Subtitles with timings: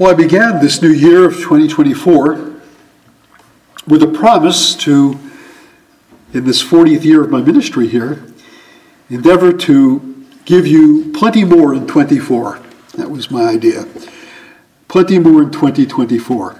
[0.00, 2.54] Well, I began this new year of 2024
[3.86, 5.20] with a promise to,
[6.32, 8.24] in this 40th year of my ministry here,
[9.10, 12.60] endeavor to give you plenty more in 24.
[12.94, 13.86] That was my idea.
[14.88, 16.58] Plenty more in 2024.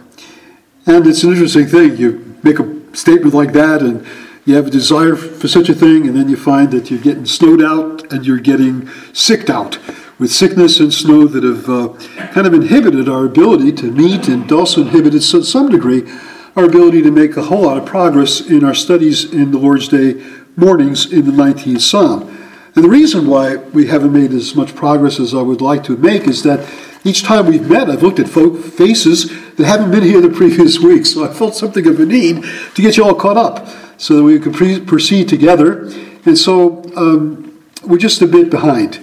[0.84, 1.96] And it's an interesting thing.
[1.96, 4.06] You make a statement like that and
[4.44, 7.24] you have a desire for such a thing, and then you find that you're getting
[7.24, 9.78] snowed out and you're getting sicked out
[10.20, 11.88] with sickness and snow that have uh,
[12.32, 16.02] kind of inhibited our ability to meet and also inhibited to some degree
[16.56, 19.88] our ability to make a whole lot of progress in our studies in the Lord's
[19.88, 20.22] Day
[20.56, 22.22] mornings in the 19th Psalm.
[22.74, 25.96] And the reason why we haven't made as much progress as I would like to
[25.96, 26.68] make is that
[27.02, 30.78] each time we've met, I've looked at folk faces that haven't been here the previous
[30.80, 32.44] week, so I felt something of a need
[32.74, 33.66] to get you all caught up
[33.96, 35.84] so that we could pre- proceed together.
[36.26, 39.02] And so um, we're just a bit behind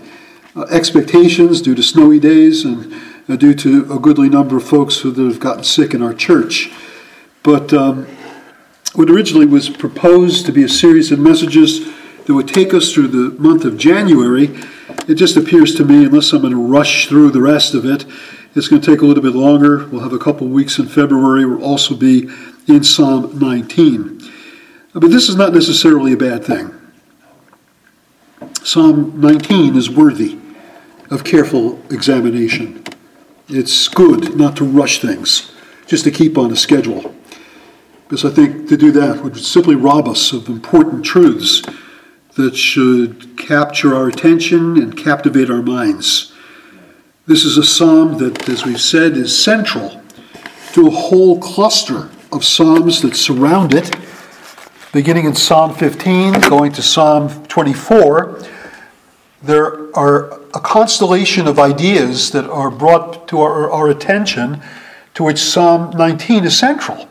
[0.65, 2.93] expectations due to snowy days and
[3.29, 6.71] uh, due to a goodly number of folks who have gotten sick in our church.
[7.43, 8.07] But um,
[8.95, 11.85] what originally was proposed to be a series of messages
[12.25, 14.57] that would take us through the month of January,
[15.07, 18.05] it just appears to me, unless I'm going to rush through the rest of it,
[18.55, 19.85] it's going to take a little bit longer.
[19.87, 21.45] We'll have a couple weeks in February.
[21.45, 22.29] We'll also be
[22.67, 24.21] in Psalm 19.
[24.93, 26.73] But this is not necessarily a bad thing.
[28.63, 30.39] Psalm 19 is worthy
[31.09, 32.83] of careful examination.
[33.49, 35.51] It's good not to rush things,
[35.85, 37.15] just to keep on a schedule.
[38.03, 41.61] Because I think to do that would simply rob us of important truths
[42.35, 46.33] that should capture our attention and captivate our minds.
[47.25, 50.01] This is a psalm that, as we've said, is central
[50.73, 53.95] to a whole cluster of psalms that surround it,
[54.93, 58.45] beginning in Psalm 15, going to Psalm 24
[59.47, 64.61] there are a constellation of ideas that are brought to our, our attention
[65.13, 67.07] to which Psalm 19 is central.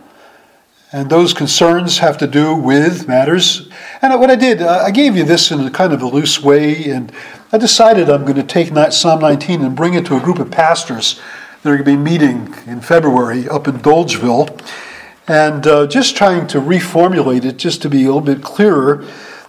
[0.93, 3.69] And those concerns have to do with matters.
[4.03, 6.85] And what I did, I gave you this in a kind of a loose way,
[6.85, 7.11] and
[7.53, 10.51] I decided I'm going to take Psalm 19 and bring it to a group of
[10.51, 11.21] pastors
[11.63, 14.61] that are going to be meeting in February up in Dolgeville,
[15.27, 19.05] and uh, just trying to reformulate it just to be a little bit clearer.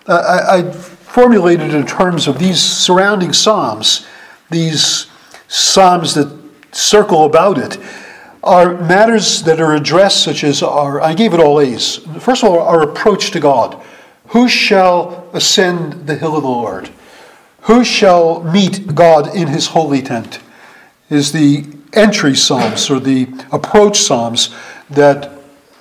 [0.08, 4.06] Uh, I, I formulated in terms of these surrounding Psalms,
[4.50, 5.08] these
[5.48, 6.32] Psalms that
[6.72, 7.78] circle about it,
[8.44, 11.98] are matters that are addressed, such as our, I gave it all A's.
[12.20, 13.82] First of all, our approach to God.
[14.28, 16.90] Who shall ascend the hill of the Lord?
[17.62, 20.40] Who shall meet God in his holy tent?
[21.10, 24.54] Is the entry Psalms or the approach Psalms
[24.90, 25.32] that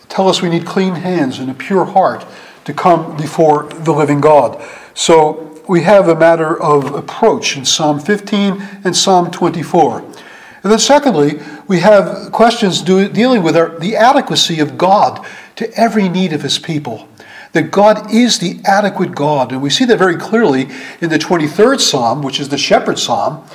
[0.09, 2.25] tell us we need clean hands and a pure heart
[2.65, 4.63] to come before the living God.
[4.97, 10.01] So we have a matter of approach in Psalm 15 and Psalm 24.
[10.01, 15.25] And then, secondly, we have questions do, dealing with our, the adequacy of God
[15.57, 17.09] to every need of his people.
[17.53, 19.53] That God is the adequate God.
[19.53, 20.63] And we see that very clearly
[21.03, 23.47] in the 23rd Psalm, which is the shepherd psalm.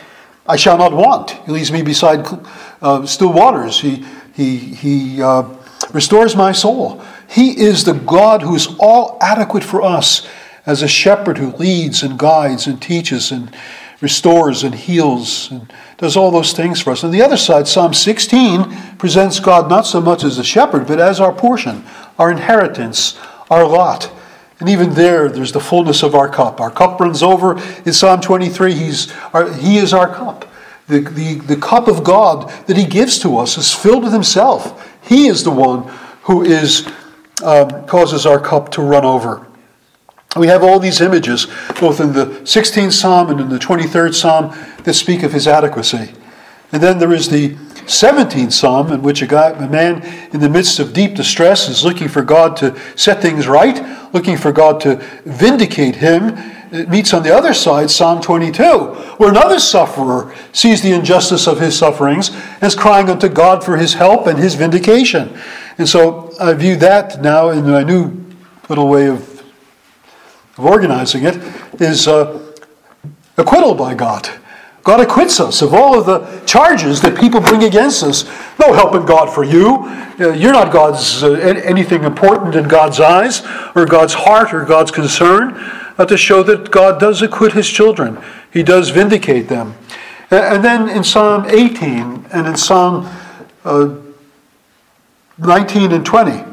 [0.48, 1.32] I shall not want.
[1.32, 2.24] He leads me beside
[2.84, 3.80] uh, still waters.
[3.80, 5.50] He, he, he uh,
[5.92, 7.04] restores my soul.
[7.28, 10.28] He is the God who is all adequate for us
[10.66, 13.56] as a shepherd who leads and guides and teaches and
[14.02, 17.04] restores and heals and does all those things for us.
[17.04, 21.00] On the other side, Psalm 16 presents God not so much as a shepherd, but
[21.00, 21.84] as our portion,
[22.18, 24.12] our inheritance, our lot.
[24.60, 26.60] And even there, there's the fullness of our cup.
[26.60, 27.58] Our cup runs over.
[27.86, 30.52] In Psalm 23, he's our, He is our cup.
[30.88, 34.88] The, the, the cup of God that He gives to us is filled with Himself.
[35.04, 35.92] He is the one
[36.24, 36.88] who is,
[37.44, 39.48] um, causes our cup to run over.
[40.38, 41.48] We have all these images,
[41.80, 46.14] both in the 16th Psalm and in the 23rd Psalm, that speak of his adequacy.
[46.72, 50.48] And then there is the 17th Psalm, in which a, guy, a man in the
[50.48, 54.80] midst of deep distress is looking for God to set things right, looking for God
[54.82, 54.96] to
[55.26, 56.38] vindicate him.
[56.72, 58.64] It meets on the other side, Psalm 22,
[59.18, 63.76] where another sufferer sees the injustice of his sufferings and is crying unto God for
[63.76, 65.38] his help and his vindication.
[65.78, 68.14] And so I view that now in my new
[68.70, 69.31] little way of
[70.62, 71.38] of organizing it
[71.82, 72.40] is uh,
[73.38, 74.30] acquittal by God.
[74.84, 78.26] God acquits us of all of the charges that people bring against us.
[78.60, 79.86] No help in God for you.
[80.20, 83.42] Uh, you're not God's uh, anything important in God's eyes,
[83.76, 85.54] or God's heart, or God's concern.
[85.98, 88.18] Uh, to show that God does acquit His children,
[88.52, 89.76] He does vindicate them.
[90.32, 93.10] And then in Psalm 18 and in Psalm
[93.66, 93.96] uh,
[95.38, 96.44] 19 and 20,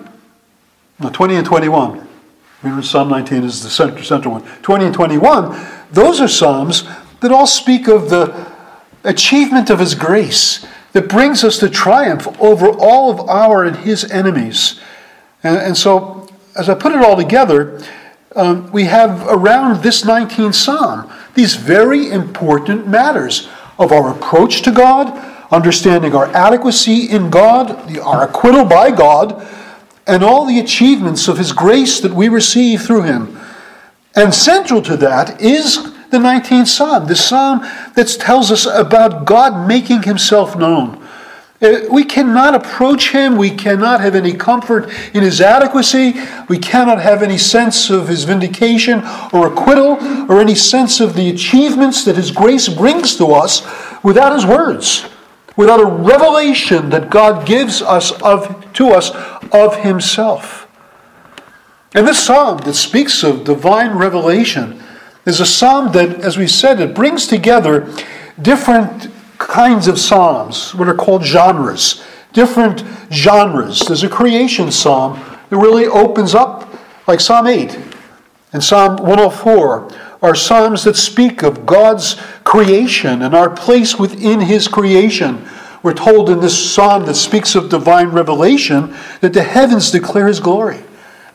[0.99, 2.07] no, 20 and 21.
[2.62, 4.43] Remember, Psalm 19 is the center one.
[4.62, 6.88] 20 and 21, those are Psalms
[7.20, 8.46] that all speak of the
[9.05, 14.10] achievement of His grace, that brings us to triumph over all of our and his
[14.10, 14.81] enemies.
[15.43, 17.81] And, and so, as I put it all together,
[18.34, 24.72] um, we have around this 19th Psalm these very important matters of our approach to
[24.72, 25.08] God,
[25.52, 29.46] understanding our adequacy in God, our acquittal by God,
[30.08, 33.38] and all the achievements of His grace that we receive through Him.
[34.16, 37.60] And central to that is the 19th Psalm, the psalm
[37.94, 41.05] that tells us about God making Himself known.
[41.60, 43.37] Uh, we cannot approach him.
[43.37, 46.14] We cannot have any comfort in his adequacy.
[46.49, 49.02] We cannot have any sense of his vindication
[49.32, 49.99] or acquittal
[50.31, 53.62] or any sense of the achievements that his grace brings to us
[54.05, 55.05] without his words,
[55.58, 59.10] without a revelation that God gives us of, to us
[59.52, 60.69] of himself.
[61.96, 64.81] And this psalm that speaks of divine revelation
[65.26, 67.93] is a psalm that, as we said, it brings together
[68.40, 73.81] different kinds of psalms, what are called genres, different genres.
[73.81, 75.14] There's a creation psalm
[75.50, 76.72] that really opens up,
[77.08, 77.76] like Psalm 8
[78.52, 79.88] and Psalm 104
[80.20, 85.47] are psalms that speak of God's creation and our place within His creation.
[85.82, 90.41] We're told in this psalm that speaks of divine revelation that the heavens declare His
[90.41, 90.82] glory.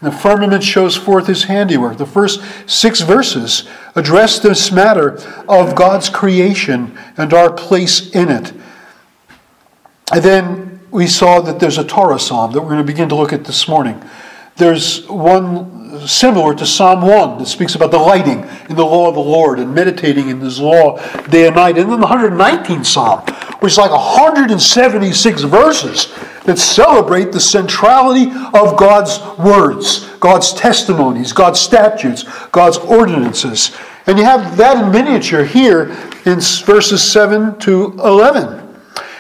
[0.04, 1.98] And the firmament shows forth his handiwork.
[1.98, 8.52] The first six verses address this matter of God's creation and our place in it.
[10.12, 13.16] And then we saw that there's a Torah psalm that we're going to begin to
[13.16, 14.04] look at this morning.
[14.56, 19.22] There's one similar to Psalm 1 that speaks about delighting in the law of the
[19.22, 21.78] Lord and meditating in his law day and night.
[21.78, 23.22] And then the 119th Psalm,
[23.60, 26.14] which is like 176 verses
[26.46, 33.76] that celebrate the centrality of God's words, God's testimonies, God's statutes, God's ordinances.
[34.06, 35.90] And you have that in miniature here
[36.26, 38.60] in verses 7 to 11.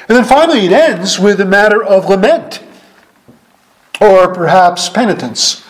[0.09, 2.62] And then finally, it ends with a matter of lament
[4.03, 5.65] or perhaps penitence.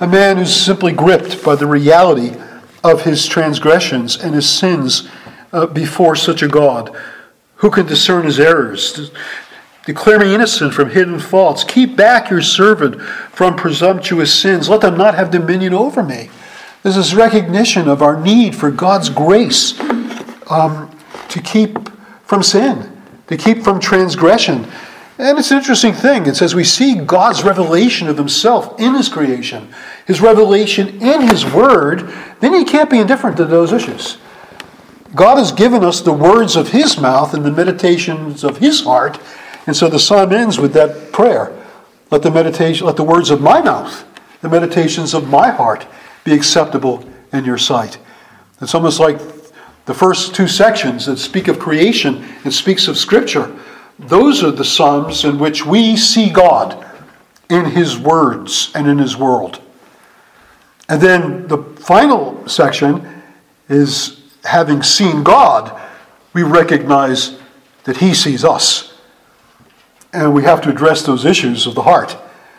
[0.00, 2.36] A man who's simply gripped by the reality
[2.82, 5.08] of his transgressions and his sins
[5.52, 6.94] uh, before such a God.
[7.56, 9.10] Who can discern his errors?
[9.86, 11.64] Declare me innocent from hidden faults.
[11.64, 14.68] Keep back your servant from presumptuous sins.
[14.68, 16.30] Let them not have dominion over me.
[16.82, 19.78] This is recognition of our need for God's grace
[20.50, 20.96] um,
[21.28, 21.88] to keep
[22.24, 24.66] from sin, to keep from transgression.
[25.18, 26.26] And it's an interesting thing.
[26.26, 29.68] It says we see God's revelation of Himself in His creation,
[30.06, 34.18] His revelation in His Word, then you can't be indifferent to those issues.
[35.16, 39.18] God has given us the words of His mouth and the meditations of His heart.
[39.66, 41.52] And so the psalm ends with that prayer.
[42.12, 44.04] Let the meditation, let the words of my mouth,
[44.40, 45.86] the meditations of my heart
[46.22, 47.98] be acceptable in your sight.
[48.60, 49.18] It's almost like
[49.86, 53.58] the first two sections that speak of creation and speaks of Scripture
[53.98, 56.84] those are the Psalms in which we see God
[57.50, 59.60] in His words and in His world.
[60.88, 63.22] And then the final section
[63.68, 65.78] is having seen God,
[66.32, 67.38] we recognize
[67.84, 68.94] that He sees us.
[70.12, 72.16] And we have to address those issues of the heart,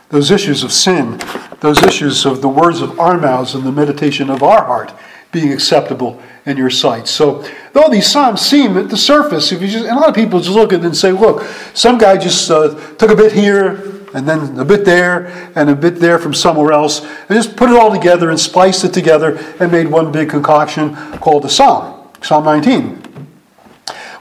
[0.10, 1.20] those issues of sin,
[1.62, 4.94] those issues of the words of our mouths and the meditation of our heart
[5.32, 7.08] being acceptable in your sight.
[7.08, 10.16] So, though these psalms seem at the surface, if you just, and a lot of
[10.16, 11.44] people just look at it and say, look,
[11.74, 15.76] some guy just uh, took a bit here and then a bit there and a
[15.76, 19.38] bit there from somewhere else and just put it all together and spliced it together
[19.60, 23.28] and made one big concoction called a psalm, Psalm 19.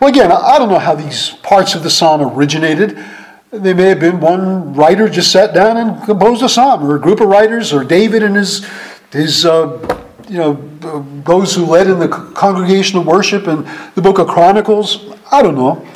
[0.00, 3.02] Well, again, I don't know how these parts of the psalm originated.
[3.50, 7.00] They may have been one writer just sat down and composed a psalm, or a
[7.00, 8.68] group of writers, or David and his
[9.10, 10.52] his uh, you know,
[11.24, 15.06] those who led in the congregational worship and the book of Chronicles?
[15.30, 15.86] I don't know.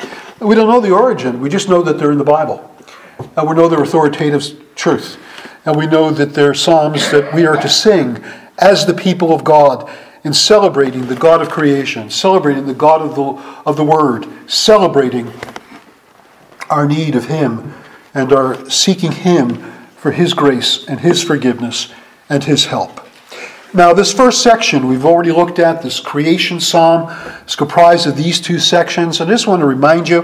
[0.40, 1.40] We don't know the origin.
[1.40, 2.68] We just know that they're in the Bible.
[3.36, 5.18] And we know they're authoritative truth.
[5.64, 8.22] And we know that they're psalms that we are to sing
[8.58, 9.90] as the people of God
[10.24, 15.32] in celebrating the God of creation, celebrating the God of the, of the Word, celebrating
[16.70, 17.74] our need of Him
[18.14, 19.56] and our seeking Him
[19.96, 21.92] for His grace and His forgiveness
[22.28, 23.06] and His help.
[23.74, 27.08] Now, this first section we've already looked at, this creation psalm,
[27.46, 29.18] is comprised of these two sections.
[29.18, 30.22] I just want to remind you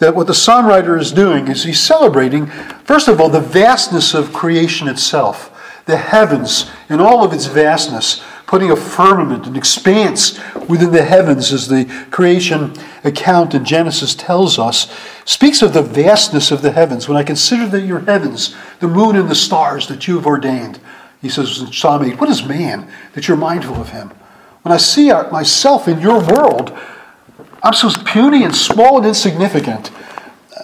[0.00, 2.46] that what the psalm writer is doing is he's celebrating,
[2.84, 8.20] first of all, the vastness of creation itself, the heavens in all of its vastness,
[8.48, 10.36] putting a firmament, an expanse
[10.68, 12.74] within the heavens, as the creation
[13.04, 14.92] account in Genesis tells us,
[15.24, 17.08] speaks of the vastness of the heavens.
[17.08, 20.80] When I consider that your heavens, the moon and the stars that you have ordained,
[21.20, 24.10] he says in Psalm 8, What is man that you're mindful of him?
[24.62, 26.76] When I see uh, myself in your world,
[27.62, 29.90] I'm so puny and small and insignificant.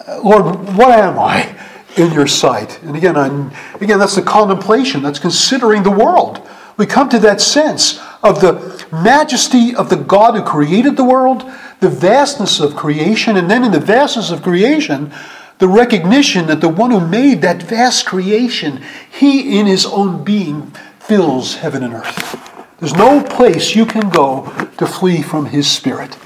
[0.07, 0.45] Uh, Lord,
[0.77, 1.55] what am I
[1.97, 2.81] in your sight?
[2.83, 6.47] And again, I'm, again, that's the contemplation, that's considering the world.
[6.77, 11.49] We come to that sense of the majesty of the God who created the world,
[11.79, 15.13] the vastness of creation, and then in the vastness of creation,
[15.59, 20.71] the recognition that the one who made that vast creation, he in his own being
[20.99, 22.41] fills heaven and earth.
[22.79, 26.17] There's no place you can go to flee from his spirit.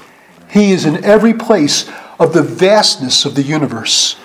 [0.48, 4.16] He is in every place of the vastness of the universe.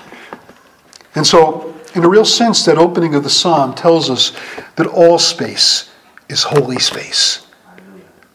[1.13, 4.35] And so, in a real sense, that opening of the psalm tells us
[4.75, 5.91] that all space
[6.27, 7.44] is holy space.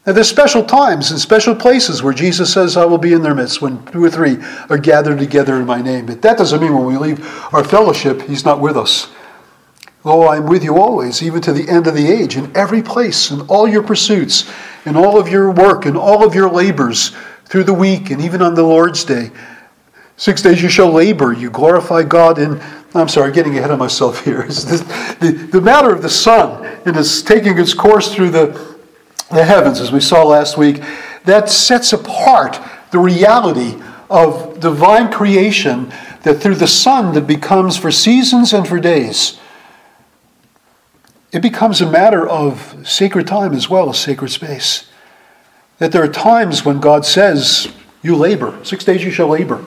[0.05, 3.35] Now, there's special times and special places where Jesus says, I will be in their
[3.35, 6.07] midst when two or three are gathered together in my name.
[6.07, 9.11] But that doesn't mean when we leave our fellowship, he's not with us.
[10.03, 13.29] Oh, I'm with you always, even to the end of the age, in every place,
[13.29, 14.51] in all your pursuits,
[14.85, 17.15] in all of your work, in all of your labors
[17.45, 19.29] through the week, and even on the Lord's day.
[20.17, 22.59] Six days you shall labor, you glorify God in.
[22.95, 24.47] I'm sorry, getting ahead of myself here.
[25.21, 28.70] The, the matter of the sun and it's taking its course through the,
[29.31, 30.81] the heavens, as we saw last week,
[31.25, 32.59] that sets apart
[32.91, 35.91] the reality of divine creation
[36.23, 39.39] that through the sun that becomes for seasons and for days,
[41.31, 44.89] it becomes a matter of sacred time as well as sacred space.
[45.77, 47.71] That there are times when God says,
[48.03, 49.65] You labor, six days you shall labor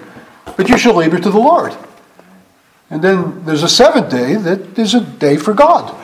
[0.56, 1.76] but you shall labor to the Lord.
[2.90, 5.94] And then there's a seventh day that is a day for God.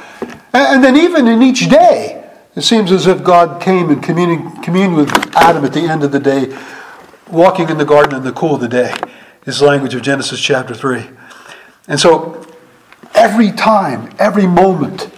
[0.53, 2.20] And then even in each day,
[2.57, 6.11] it seems as if God came and communed, communed with Adam at the end of
[6.11, 6.57] the day,
[7.31, 8.93] walking in the garden in the cool of the day,
[9.47, 11.09] is language of Genesis chapter 3.
[11.87, 12.45] And so
[13.15, 15.11] every time, every moment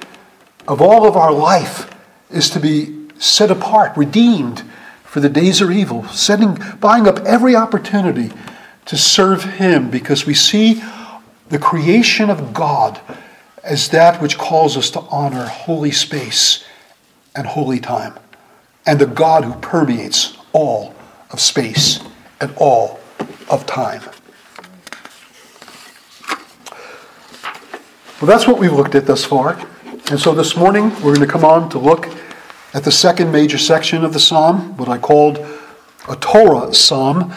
[0.68, 1.90] of all of our life
[2.30, 4.62] is to be set apart, redeemed
[5.04, 8.30] for the days are evil, setting, buying up every opportunity
[8.86, 10.82] to serve Him because we see
[11.48, 13.00] the creation of God
[13.62, 16.64] as that which calls us to honor holy space
[17.34, 18.14] and holy time,
[18.86, 20.94] and the God who permeates all
[21.30, 22.00] of space
[22.40, 23.00] and all
[23.48, 24.02] of time.
[28.20, 29.58] Well, that's what we've looked at thus far.
[30.10, 32.08] And so this morning we're going to come on to look
[32.74, 35.38] at the second major section of the psalm, what I called
[36.08, 37.32] a Torah psalm.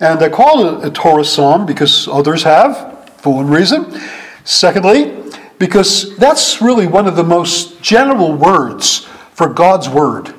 [0.00, 4.00] And I call it a Torah psalm because others have, for one reason.
[4.44, 5.14] Secondly,
[5.58, 9.06] because that's really one of the most general words
[9.38, 10.34] for God's word.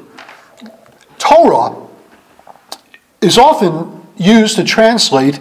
[1.19, 1.73] Torah
[3.21, 5.39] is often used to translate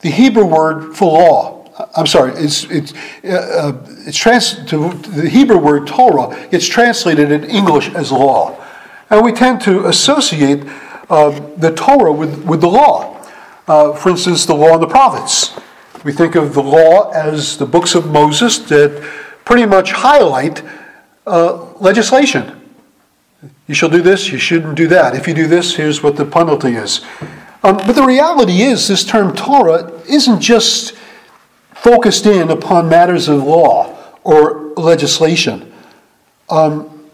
[0.00, 1.90] the Hebrew word for law.
[1.94, 7.30] I'm sorry, it's, it's, uh, uh it's trans- to, the Hebrew word Torah gets translated
[7.30, 8.56] in English as law.
[9.10, 10.66] And we tend to associate
[11.10, 13.22] uh, the Torah with, with the law.
[13.68, 15.54] Uh, for instance, the law and the prophets.
[16.04, 18.98] We think of the law as the books of Moses that
[19.44, 20.62] pretty much highlight
[21.26, 22.63] uh, legislation.
[23.66, 25.14] You shall do this, you shouldn't do that.
[25.14, 27.00] If you do this, here's what the penalty is.
[27.62, 30.94] Um, but the reality is, this term Torah isn't just
[31.74, 35.72] focused in upon matters of law or legislation.
[36.50, 37.08] Um,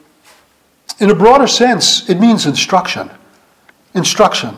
[0.99, 3.11] in a broader sense, it means instruction.
[3.95, 4.57] Instruction.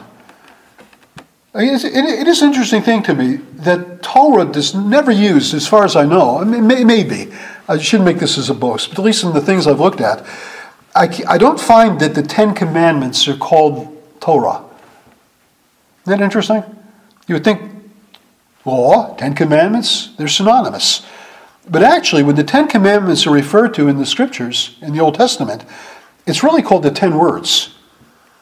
[1.54, 5.94] It is an interesting thing to me that Torah is never used, as far as
[5.94, 6.38] I know.
[6.38, 7.30] I mean, it may be.
[7.68, 10.00] I shouldn't make this as a boast, but at least in the things I've looked
[10.00, 10.26] at,
[10.94, 14.64] I, I don't find that the Ten Commandments are called Torah.
[16.02, 16.62] Isn't that interesting?
[17.26, 17.70] You would think
[18.64, 21.06] law, Ten Commandments, they're synonymous.
[21.68, 25.14] But actually, when the Ten Commandments are referred to in the scriptures, in the Old
[25.14, 25.64] Testament,
[26.26, 27.74] it's really called the Ten Words.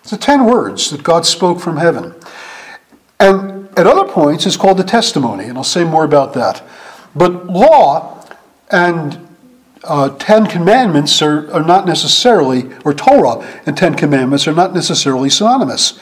[0.00, 2.14] It's the Ten Words that God spoke from heaven.
[3.18, 6.62] And at other points, it's called the testimony, and I'll say more about that.
[7.14, 8.24] But law
[8.70, 9.29] and
[9.84, 15.30] uh, Ten Commandments are, are not necessarily, or Torah and Ten Commandments are not necessarily
[15.30, 15.98] synonymous.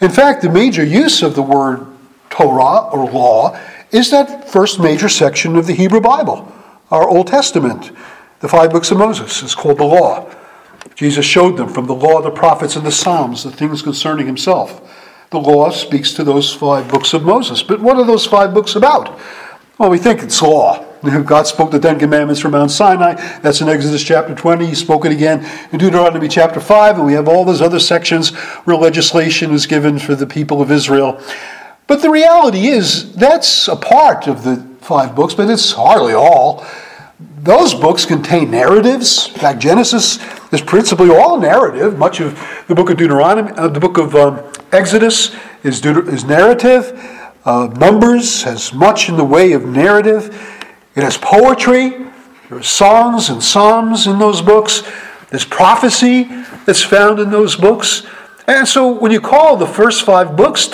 [0.00, 1.86] In fact, the major use of the word
[2.30, 3.58] Torah or law
[3.90, 6.52] is that first major section of the Hebrew Bible,
[6.90, 7.92] our Old Testament.
[8.40, 10.30] The five books of Moses is called the law.
[10.94, 14.82] Jesus showed them from the law, the prophets, and the Psalms the things concerning himself
[15.34, 17.62] the law speaks to those five books of Moses.
[17.62, 19.18] But what are those five books about?
[19.78, 20.84] Well, we think it's law.
[21.04, 23.14] God spoke the Ten Commandments from Mount Sinai.
[23.40, 24.66] That's in Exodus chapter 20.
[24.66, 26.96] He spoke it again in Deuteronomy chapter 5.
[26.96, 28.34] And we have all those other sections
[28.64, 31.20] where legislation is given for the people of Israel.
[31.86, 36.64] But the reality is, that's a part of the five books, but it's hardly all.
[37.38, 39.28] Those books contain narratives.
[39.28, 40.18] In fact, Genesis
[40.52, 41.98] is principally all narrative.
[41.98, 44.40] Much of the book of Deuteronomy, uh, the book of um,
[44.72, 46.98] Exodus is, Deut- is narrative.
[47.44, 50.34] uh, numbers, has much in the way of narrative.
[50.94, 51.90] It has poetry.
[52.48, 54.82] There are songs and psalms in those books.
[55.30, 56.24] There's prophecy
[56.66, 58.06] that's found in those books.
[58.46, 60.68] And so when you call the first five books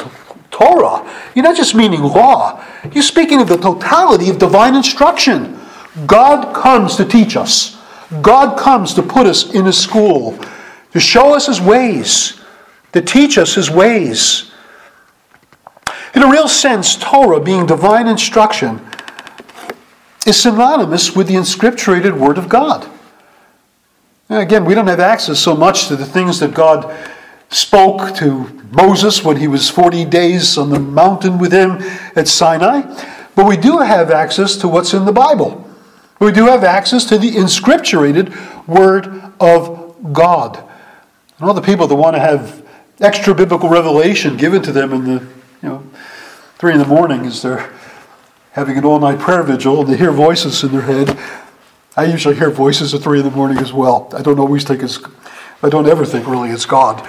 [0.50, 2.62] Torah, you're not just meaning law,
[2.92, 5.58] you're speaking of the totality of divine instruction.
[6.06, 7.78] God comes to teach us,
[8.20, 10.38] God comes to put us in a school,
[10.92, 12.40] to show us his ways,
[12.92, 14.50] to teach us his ways.
[16.14, 18.80] In a real sense, Torah, being divine instruction,
[20.26, 22.88] is synonymous with the inscripturated Word of God.
[24.28, 26.94] Again, we don't have access so much to the things that God
[27.48, 31.78] spoke to Moses when he was 40 days on the mountain with him
[32.14, 32.82] at Sinai,
[33.34, 35.66] but we do have access to what's in the Bible.
[36.20, 40.58] We do have access to the inscripturated Word of God.
[41.38, 42.64] And all the people that want to have
[43.00, 45.20] extra biblical revelation given to them in the,
[45.62, 45.82] you know,
[46.58, 47.72] three in the morning is they're
[48.52, 51.18] having an all-night prayer vigil and they hear voices in their head.
[51.96, 54.08] I usually hear voices at three in the morning as well.
[54.12, 54.98] I don't always think it's,
[55.62, 57.06] I don't ever think really it's God.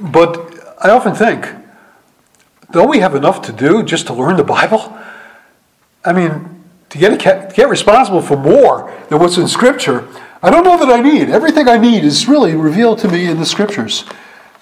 [0.00, 1.46] But I often think,
[2.70, 4.96] don't we have enough to do just to learn the Bible?
[6.04, 10.08] I mean, to get, to get responsible for more than what's in Scripture,
[10.42, 11.28] I don't know that I need.
[11.28, 14.04] Everything I need is really revealed to me in the Scriptures.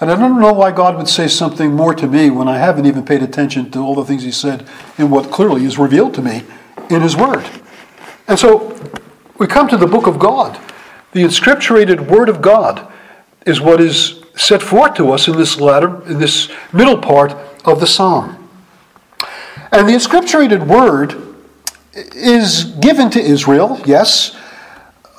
[0.00, 2.86] And I don't know why God would say something more to me when I haven't
[2.86, 6.22] even paid attention to all the things He said in what clearly is revealed to
[6.22, 6.44] me
[6.88, 7.48] in His Word.
[8.28, 8.78] And so
[9.38, 10.60] we come to the book of God.
[11.12, 12.92] The inscripturated Word of God
[13.44, 17.32] is what is set forth to us in this latter, in this middle part
[17.64, 18.48] of the psalm.
[19.72, 21.36] And the inscripturated word
[21.92, 24.36] is given to Israel, yes.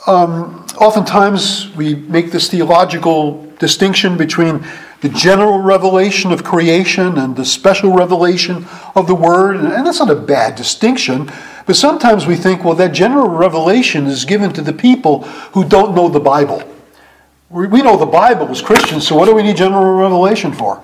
[0.07, 4.65] Um, oftentimes we make this theological distinction between
[5.01, 10.09] the general revelation of creation and the special revelation of the Word, and that's not
[10.09, 11.31] a bad distinction.
[11.65, 15.95] But sometimes we think, well, that general revelation is given to the people who don't
[15.95, 16.63] know the Bible.
[17.49, 20.83] We know the Bible as Christians, so what do we need general revelation for?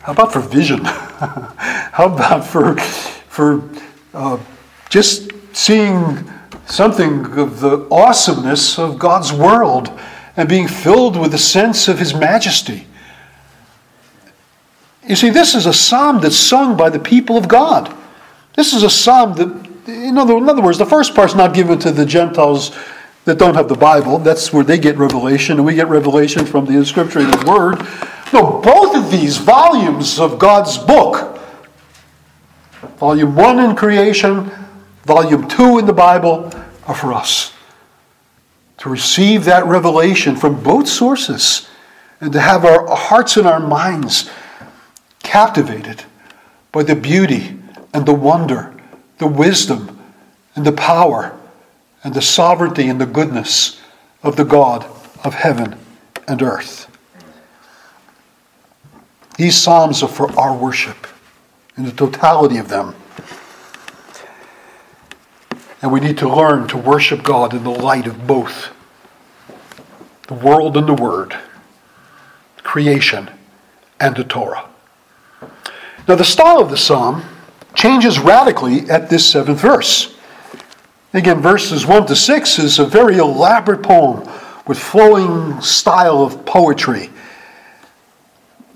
[0.00, 0.84] How about for vision?
[0.84, 3.68] How about for, for
[4.14, 4.38] uh,
[4.88, 6.30] just seeing
[6.68, 9.90] something of the awesomeness of God's world
[10.36, 12.86] and being filled with a sense of His majesty?
[15.06, 17.94] You see, this is a psalm that's sung by the people of God.
[18.54, 19.48] This is a psalm that,
[19.88, 22.76] in other, in other words, the first part's not given to the Gentiles
[23.24, 24.18] that don't have the Bible.
[24.18, 27.78] That's where they get revelation, and we get revelation from the inscripturated Word.
[28.32, 31.40] No, both of these volumes of God's book,
[32.98, 34.50] volume 1 in creation,
[35.04, 36.50] volume 2 in the Bible,
[36.88, 37.52] are for us.
[38.78, 41.68] To receive that revelation from both sources
[42.20, 44.30] and to have our hearts and our minds
[45.22, 46.04] captivated
[46.72, 47.56] by the beauty
[47.92, 48.74] and the wonder,
[49.18, 49.98] the wisdom
[50.54, 51.38] and the power
[52.02, 53.80] and the sovereignty and the goodness
[54.22, 54.84] of the God
[55.24, 55.78] of heaven
[56.26, 56.86] and earth.
[59.36, 61.06] These Psalms are for our worship
[61.76, 62.94] in the totality of them.
[65.80, 68.74] And we need to learn to worship God in the light of both
[70.26, 71.36] the world and the Word,
[72.62, 73.30] creation
[74.00, 74.68] and the Torah.
[76.06, 77.22] Now, the style of the psalm
[77.74, 80.16] changes radically at this seventh verse.
[81.14, 84.28] Again, verses 1 to 6 is a very elaborate poem
[84.66, 87.10] with flowing style of poetry.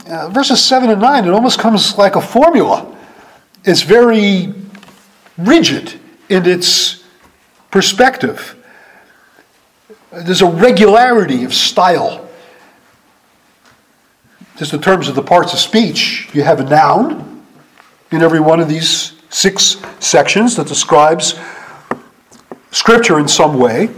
[0.07, 2.97] Uh, verses 7 and 9, it almost comes like a formula.
[3.65, 4.55] It's very
[5.37, 6.01] rigid
[6.33, 7.05] in its
[7.71, 8.57] perspective.
[10.11, 12.27] There's a regularity of style.
[14.57, 17.45] Just in terms of the parts of speech, you have a noun
[18.11, 21.39] in every one of these six sections that describes
[22.71, 23.91] Scripture in some way.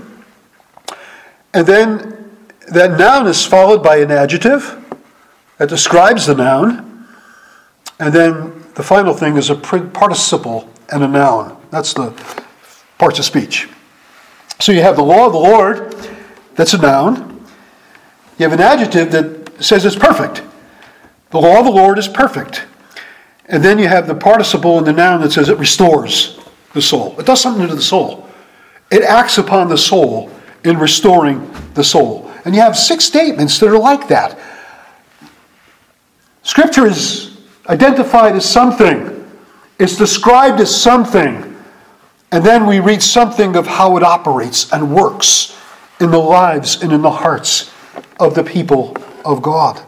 [1.53, 2.31] And then
[2.73, 4.85] that noun is followed by an adjective
[5.59, 7.07] that describes the noun.
[8.01, 11.64] And then the final thing is a participle and a noun.
[11.75, 12.13] That's the
[12.99, 13.69] parts of speech.
[14.61, 15.93] So you have the law of the Lord,
[16.55, 17.45] that's a noun.
[18.39, 20.43] You have an adjective that says it's perfect.
[21.31, 22.65] The law of the Lord is perfect.
[23.47, 26.39] And then you have the participle and the noun that says it restores
[26.75, 27.19] the soul.
[27.19, 28.29] It does something to the soul.
[28.93, 30.31] It acts upon the soul
[30.63, 32.31] in restoring the soul.
[32.45, 34.39] And you have six statements that are like that.
[36.45, 37.37] Scripture is
[37.69, 39.29] identified as something,
[39.81, 41.51] it's described as something,
[42.35, 45.57] and then we read something of how it operates and works
[46.01, 47.71] in the lives and in the hearts
[48.19, 49.81] of the people of God.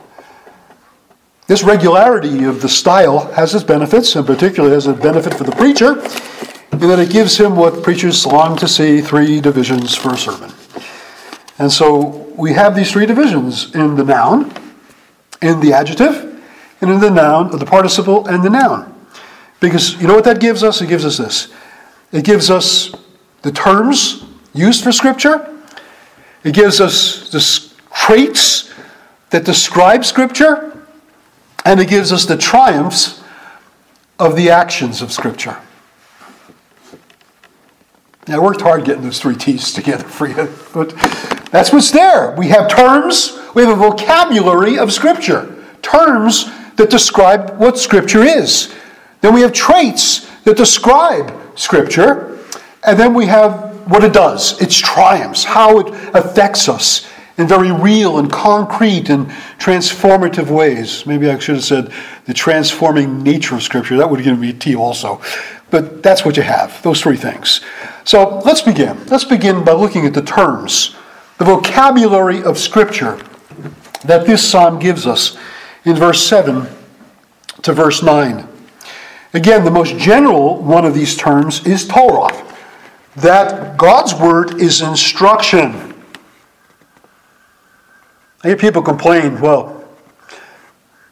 [1.48, 5.50] This regularity of the style has its benefits, and particularly has a benefit for the
[5.50, 5.94] preacher,
[6.70, 10.52] in that it gives him what preachers long to see three divisions for a sermon.
[11.58, 14.52] And so we have these three divisions in the noun,
[15.42, 16.40] in the adjective,
[16.80, 18.94] and in the noun, the participle, and the noun.
[19.58, 20.80] Because you know what that gives us?
[20.80, 21.52] It gives us this.
[22.16, 22.94] It gives us
[23.42, 24.24] the terms
[24.54, 25.54] used for Scripture.
[26.44, 28.72] It gives us the traits
[29.28, 30.82] that describe Scripture.
[31.66, 33.22] And it gives us the triumphs
[34.18, 35.58] of the actions of Scripture.
[38.26, 40.94] Now, I worked hard getting those three T's together for you, but
[41.50, 42.34] that's what's there.
[42.38, 48.74] We have terms, we have a vocabulary of Scripture, terms that describe what Scripture is.
[49.20, 52.38] Then we have traits that describe Scripture,
[52.84, 57.06] and then we have what it does, its triumphs, how it affects us
[57.36, 59.26] in very real and concrete and
[59.58, 61.04] transformative ways.
[61.04, 61.92] Maybe I should have said
[62.24, 63.96] the transforming nature of Scripture.
[63.96, 65.20] That would give me a T also.
[65.70, 67.60] But that's what you have, those three things.
[68.04, 69.04] So let's begin.
[69.06, 70.94] Let's begin by looking at the terms,
[71.38, 73.20] the vocabulary of Scripture
[74.04, 75.36] that this psalm gives us
[75.84, 76.68] in verse 7
[77.62, 78.55] to verse 9.
[79.36, 82.34] Again, the most general one of these terms is Torah,
[83.16, 85.92] that God's word is instruction.
[88.42, 89.84] I hear people complain, well,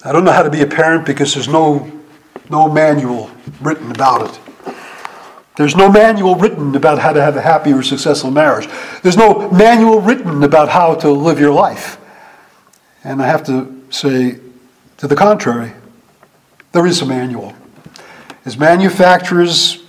[0.07, 1.93] I don't know how to be a parent because there's no,
[2.49, 4.75] no manual written about it.
[5.59, 8.71] There's no manual written about how to have a happy or successful marriage.
[9.03, 11.99] There's no manual written about how to live your life.
[13.05, 14.39] And I have to say,
[14.97, 15.73] to the contrary,
[16.73, 17.55] there is a manual.
[18.45, 19.83] As manufacturers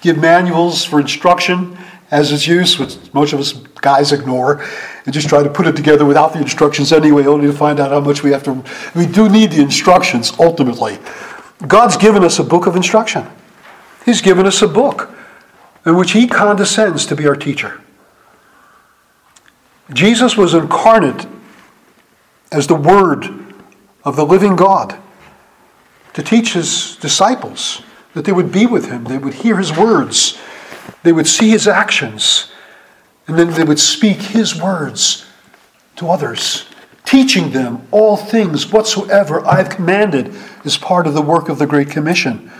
[0.00, 1.76] give manuals for instruction
[2.10, 4.64] as its use, which most of us guys ignore,
[5.04, 7.90] and just try to put it together without the instructions anyway, only to find out
[7.90, 8.64] how much we have to.
[8.94, 10.98] We do need the instructions ultimately.
[11.66, 13.26] God's given us a book of instruction.
[14.04, 15.14] He's given us a book
[15.84, 17.80] in which He condescends to be our teacher.
[19.92, 21.26] Jesus was incarnate
[22.50, 23.26] as the Word
[24.04, 24.98] of the living God
[26.14, 27.82] to teach His disciples
[28.14, 30.38] that they would be with Him, they would hear His words,
[31.02, 32.50] they would see His actions,
[33.26, 35.26] and then they would speak His words
[35.96, 36.66] to others,
[37.04, 41.90] teaching them all things whatsoever I've commanded as part of the work of the Great
[41.90, 42.50] Commission.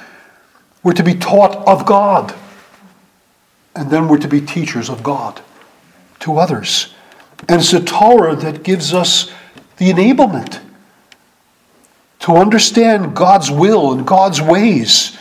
[0.82, 2.34] We're to be taught of God.
[3.74, 5.40] And then we're to be teachers of God
[6.20, 6.92] to others.
[7.48, 9.30] And it's the Torah that gives us
[9.76, 10.60] the enablement
[12.20, 15.16] to understand God's will and God's ways,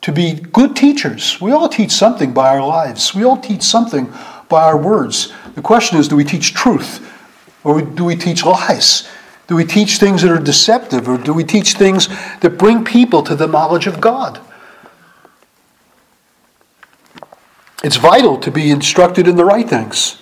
[0.00, 1.40] to be good teachers.
[1.40, 4.12] We all teach something by our lives, we all teach something
[4.48, 5.32] by our words.
[5.54, 7.10] The question is do we teach truth
[7.64, 9.08] or do we teach lies?
[9.46, 12.08] Do we teach things that are deceptive or do we teach things
[12.40, 14.40] that bring people to the knowledge of God?
[17.82, 20.16] It's vital to be instructed in the right things.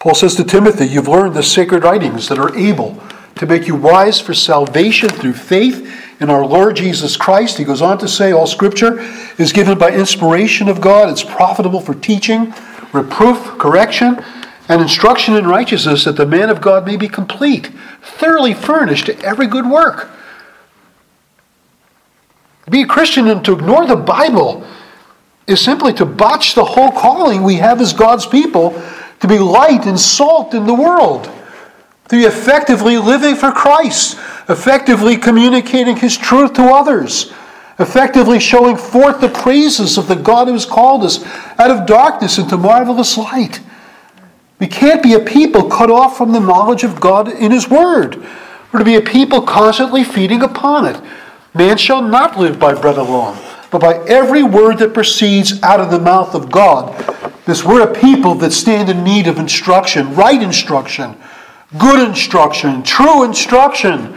[0.00, 3.00] Paul says to Timothy, You've learned the sacred writings that are able
[3.38, 7.58] to make you wise for salvation through faith in our Lord Jesus Christ.
[7.58, 9.00] He goes on to say, All scripture
[9.38, 11.08] is given by inspiration of God.
[11.08, 12.52] It's profitable for teaching,
[12.92, 14.22] reproof, correction,
[14.68, 17.70] and instruction in righteousness, that the man of God may be complete,
[18.02, 20.10] thoroughly furnished to every good work.
[22.68, 24.66] Be a Christian and to ignore the Bible
[25.46, 28.80] is simply to botch the whole calling we have as God's people
[29.20, 31.30] to be light and salt in the world,
[32.08, 34.18] to be effectively living for Christ,
[34.48, 37.32] effectively communicating His truth to others,
[37.78, 41.24] effectively showing forth the praises of the God who has called us
[41.58, 43.60] out of darkness into marvelous light.
[44.58, 48.16] We can't be a people cut off from the knowledge of God in His Word.
[48.72, 51.00] We're to be a people constantly feeding upon it.
[51.54, 53.38] Man shall not live by bread alone
[53.70, 56.96] but by every word that proceeds out of the mouth of God.
[57.44, 61.16] This we're a people that stand in need of instruction, right instruction,
[61.76, 64.16] good instruction, true instruction.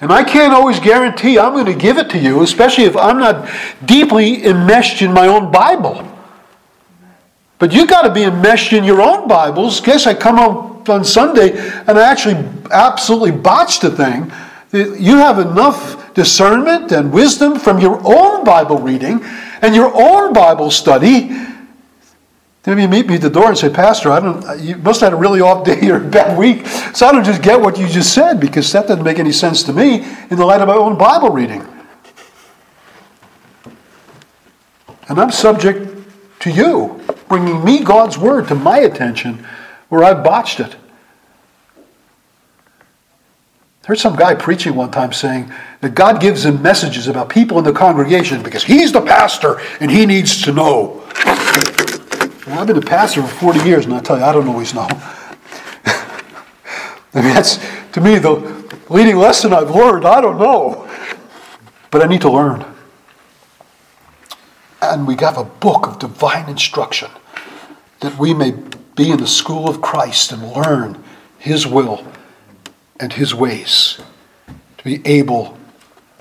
[0.00, 3.18] And I can't always guarantee I'm going to give it to you, especially if I'm
[3.18, 3.48] not
[3.84, 6.10] deeply enmeshed in my own Bible.
[7.58, 9.80] But you've got to be enmeshed in your own Bibles.
[9.80, 14.32] Guess I come up on Sunday and I actually absolutely botched the thing.
[14.72, 19.24] You have enough discernment and wisdom from your own Bible reading
[19.62, 21.30] and your own Bible study.
[22.64, 25.12] Then you meet me at the door and say, Pastor, I don't, you must have
[25.12, 27.78] had a really off day or a bad week, so I don't just get what
[27.78, 29.96] you just said because that doesn't make any sense to me
[30.30, 31.62] in the light of my own Bible reading.
[35.08, 35.90] And I'm subject
[36.40, 39.46] to you bringing me God's word to my attention
[39.90, 40.76] where I botched it.
[43.82, 47.58] I heard some guy preaching one time saying that God gives him messages about people
[47.58, 51.02] in the congregation because he's the pastor and he needs to know.
[52.46, 54.74] Well, I've been a pastor for 40 years and I tell you, I don't always
[54.74, 54.86] know.
[55.86, 56.20] I
[57.14, 57.58] mean, that's
[57.92, 58.34] to me the
[58.90, 60.04] leading lesson I've learned.
[60.04, 60.86] I don't know,
[61.90, 62.62] but I need to learn.
[64.82, 67.10] And we have a book of divine instruction
[68.00, 68.52] that we may
[68.94, 71.02] be in the school of Christ and learn
[71.38, 72.06] His will
[73.00, 73.98] and His ways,
[74.76, 75.56] to be able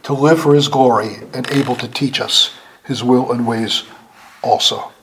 [0.03, 2.55] to live for His glory and able to teach us
[2.85, 3.83] His will and ways
[4.41, 4.93] also.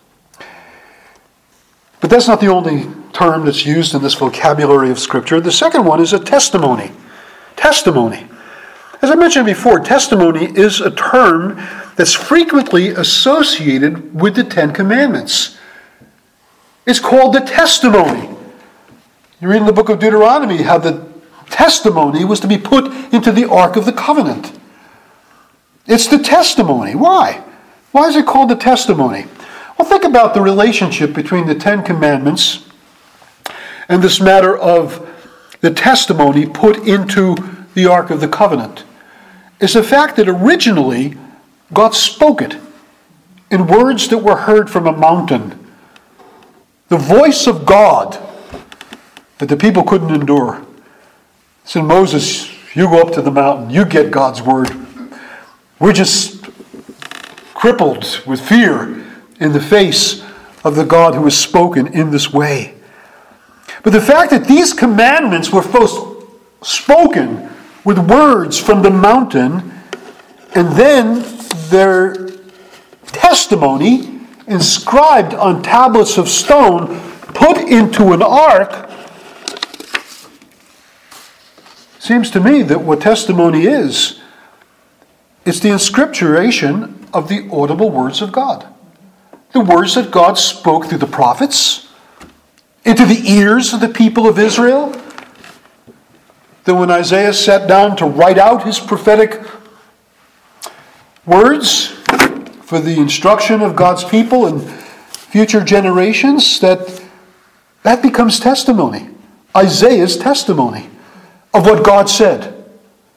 [2.11, 5.40] But that's not the only term that's used in this vocabulary of Scripture.
[5.40, 6.90] The second one is a testimony.
[7.55, 8.27] Testimony.
[9.01, 11.55] As I mentioned before, testimony is a term
[11.94, 15.57] that's frequently associated with the Ten Commandments.
[16.85, 18.29] It's called the testimony.
[19.40, 21.07] You read in the book of Deuteronomy how the
[21.49, 24.59] testimony was to be put into the Ark of the Covenant.
[25.87, 26.96] It's the testimony.
[26.96, 27.44] Why?
[27.92, 29.27] Why is it called the testimony?
[29.81, 32.66] Well, think about the relationship between the Ten Commandments
[33.88, 35.09] and this matter of
[35.62, 37.35] the testimony put into
[37.73, 38.85] the Ark of the Covenant.
[39.59, 41.16] Is the fact that originally
[41.73, 42.59] God spoke it
[43.51, 45.59] in words that were heard from a mountain.
[46.88, 48.19] The voice of God
[49.38, 50.62] that the people couldn't endure.
[51.64, 54.69] Said Moses, you go up to the mountain, you get God's word.
[55.79, 56.45] We're just
[57.55, 59.00] crippled with fear
[59.40, 60.22] in the face
[60.62, 62.74] of the God who has spoken in this way.
[63.83, 65.98] But the fact that these commandments were first
[66.62, 67.48] spoken
[67.83, 69.72] with words from the mountain,
[70.55, 71.24] and then
[71.70, 72.29] their
[73.07, 77.00] testimony inscribed on tablets of stone,
[77.33, 78.90] put into an ark,
[81.98, 84.20] seems to me that what testimony is,
[85.46, 88.66] it's the inscripturation of the audible words of God
[89.53, 91.89] the words that God spoke through the prophets
[92.85, 94.95] into the ears of the people of Israel.
[96.65, 99.43] That when Isaiah sat down to write out his prophetic
[101.27, 101.87] words
[102.63, 104.63] for the instruction of God's people and
[105.31, 107.03] future generations, that
[107.83, 109.09] that becomes testimony.
[109.57, 110.89] Isaiah's testimony
[111.53, 112.65] of what God said.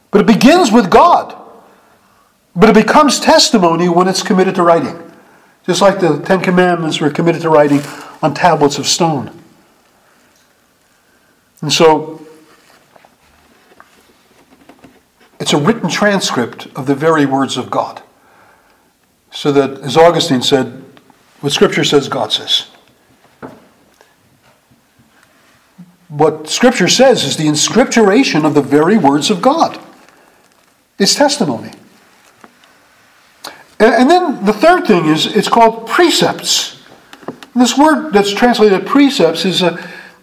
[0.09, 1.35] But it begins with God.
[2.55, 5.02] But it becomes testimony when it's committed to writing.
[5.65, 7.81] Just like the Ten Commandments were committed to writing
[8.21, 9.39] on tablets of stone.
[11.61, 12.25] And so,
[15.39, 18.01] it's a written transcript of the very words of God.
[19.31, 20.83] So that, as Augustine said,
[21.41, 22.67] what Scripture says, God says.
[26.09, 29.79] What Scripture says is the inscripturation of the very words of God.
[30.99, 31.71] It's testimony.
[33.79, 36.81] And then the third thing is it's called precepts.
[37.55, 39.77] This word that's translated precepts is a,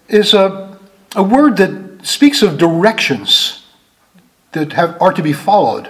[0.09, 0.79] is a,
[1.15, 3.65] a word that speaks of directions
[4.53, 5.89] that have, are to be followed.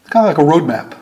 [0.00, 0.98] It's kind of like a roadmap.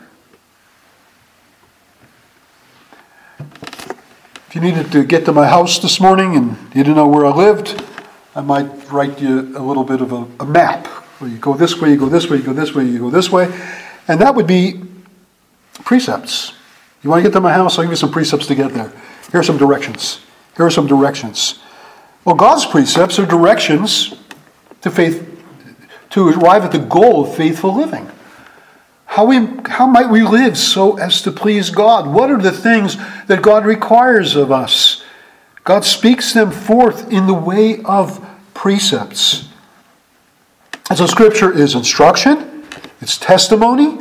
[4.47, 7.25] If you needed to get to my house this morning and you didn't know where
[7.25, 7.81] I lived,
[8.35, 10.87] I might write you a little bit of a, a map
[11.19, 13.09] where you go this way, you go this way, you go this way, you go
[13.09, 13.47] this way.
[14.07, 14.81] And that would be
[15.83, 16.53] precepts.
[17.03, 17.77] You want to get to my house?
[17.77, 18.91] I'll give you some precepts to get there.
[19.31, 20.21] Here are some directions.
[20.55, 21.59] Here are some directions.
[22.25, 24.13] Well, God's precepts are directions
[24.81, 25.27] to faith
[26.11, 28.09] to arrive at the goal of faithful living.
[29.05, 32.07] How, we, how might we live so as to please God?
[32.07, 35.03] What are the things that God requires of us?
[35.63, 39.49] God speaks them forth in the way of precepts.
[40.89, 42.50] And so, Scripture is instruction,
[43.01, 43.97] it's testimony,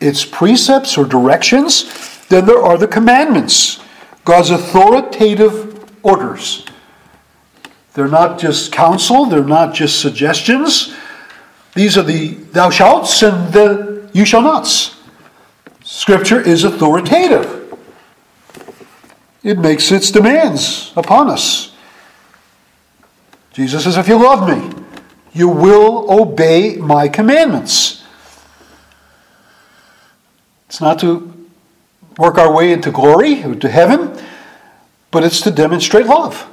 [0.00, 2.26] it's precepts or directions.
[2.28, 3.80] Then there are the commandments,
[4.24, 6.66] God's authoritative orders.
[7.94, 10.94] They're not just counsel, they're not just suggestions.
[11.74, 14.96] These are the thou shalt and the you shall nots.
[15.84, 17.56] Scripture is authoritative.
[19.42, 21.72] It makes its demands upon us.
[23.52, 24.84] Jesus says, If you love me,
[25.32, 27.99] you will obey my commandments.
[30.70, 31.48] It's not to
[32.16, 34.16] work our way into glory or to heaven,
[35.10, 36.48] but it's to demonstrate love.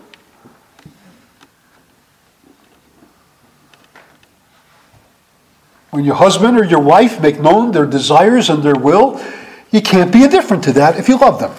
[5.91, 9.23] When your husband or your wife make known their desires and their will,
[9.69, 11.53] you can't be indifferent to that if you love them.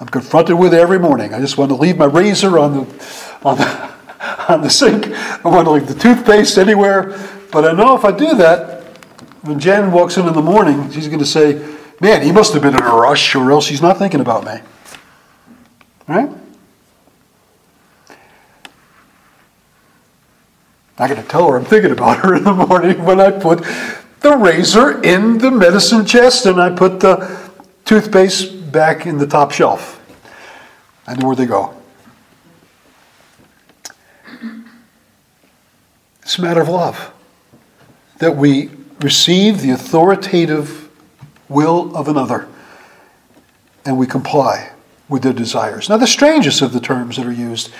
[0.00, 1.32] I'm confronted with it every morning.
[1.34, 3.97] I just want to leave my razor on the, on the,
[4.48, 5.08] on the sink.
[5.08, 7.18] I want to leave the toothpaste anywhere.
[7.50, 8.82] But I know if I do that,
[9.42, 12.62] when Jen walks in in the morning, she's going to say, Man, he must have
[12.62, 14.60] been in a rush, or else he's not thinking about me.
[16.06, 16.30] Right?
[20.96, 23.64] I got to tell her I'm thinking about her in the morning when I put
[24.20, 27.50] the razor in the medicine chest and I put the
[27.84, 30.00] toothpaste back in the top shelf.
[31.06, 31.77] I know where they go.
[36.28, 37.10] It's a matter of love
[38.18, 38.68] that we
[39.00, 40.90] receive the authoritative
[41.48, 42.46] will of another
[43.86, 44.72] and we comply
[45.08, 45.88] with their desires.
[45.88, 47.70] Now, the strangest of the terms that are used,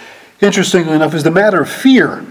[0.40, 2.24] interestingly enough, is the matter of fear.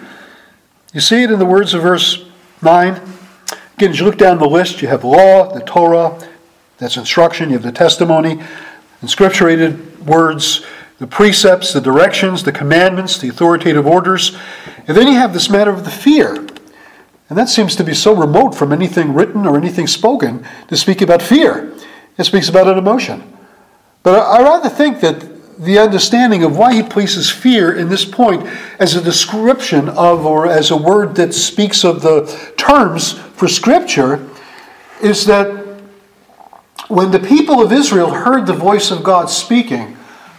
[0.92, 2.26] You see it in the words of verse
[2.64, 3.00] 9.
[3.76, 6.20] Again, as you look down the list, you have law, the Torah,
[6.80, 8.42] that's instruction, you have the testimony,
[9.04, 10.66] inscripturated words,
[11.00, 14.36] the precepts, the directions, the commandments, the authoritative orders.
[14.88, 16.36] And then you have this matter of the fear.
[17.30, 21.02] And that seems to be so remote from anything written or anything spoken to speak
[21.02, 21.74] about fear.
[22.18, 23.38] It speaks about an emotion.
[24.02, 28.48] But I rather think that the understanding of why he places fear in this point
[28.80, 34.28] as a description of or as a word that speaks of the terms for Scripture
[35.02, 35.66] is that
[36.88, 39.98] when the people of Israel heard the voice of God speaking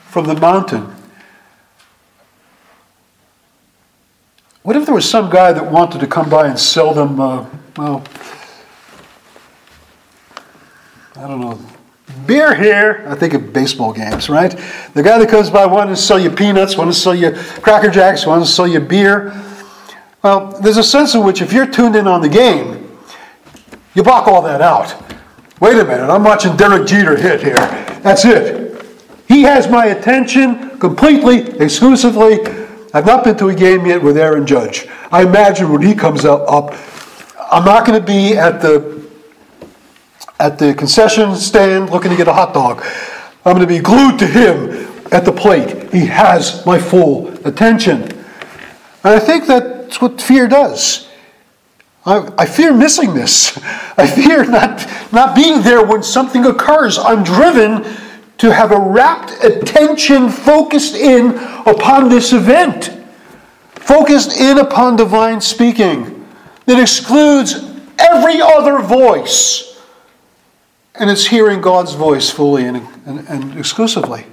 [0.08, 0.94] from the mountain,
[4.62, 7.46] what if there was some guy that wanted to come by and sell them, uh,
[7.76, 8.02] well,
[11.16, 11.60] I don't know,
[12.26, 13.04] beer here.
[13.08, 14.50] I think of baseball games, right?
[14.94, 17.90] The guy that comes by wanting to sell you peanuts, wanting to sell you Cracker
[17.90, 19.38] Jacks, wanting to sell you beer.
[20.22, 22.98] Well, there's a sense in which if you're tuned in on the game,
[23.94, 24.94] you block all that out.
[25.60, 27.54] Wait a minute, I'm watching Derek Jeter hit here.
[28.02, 28.57] That's it.
[29.38, 32.40] He has my attention completely, exclusively.
[32.92, 34.88] I've not been to a game yet with Aaron Judge.
[35.12, 36.74] I imagine when he comes up, up
[37.48, 39.00] I'm not going to be at the
[40.40, 42.84] at the concession stand looking to get a hot dog.
[43.44, 45.92] I'm going to be glued to him at the plate.
[45.92, 48.02] He has my full attention.
[48.02, 51.08] And I think that's what fear does.
[52.04, 53.56] I, I fear missing this.
[53.96, 56.98] I fear not, not being there when something occurs.
[56.98, 57.84] I'm driven
[58.38, 62.96] to have a rapt attention focused in upon this event,
[63.70, 66.26] focused in upon divine speaking
[66.66, 67.54] that excludes
[67.98, 69.68] every other voice
[70.98, 74.26] and it's hearing God's voice fully and, and, and exclusively.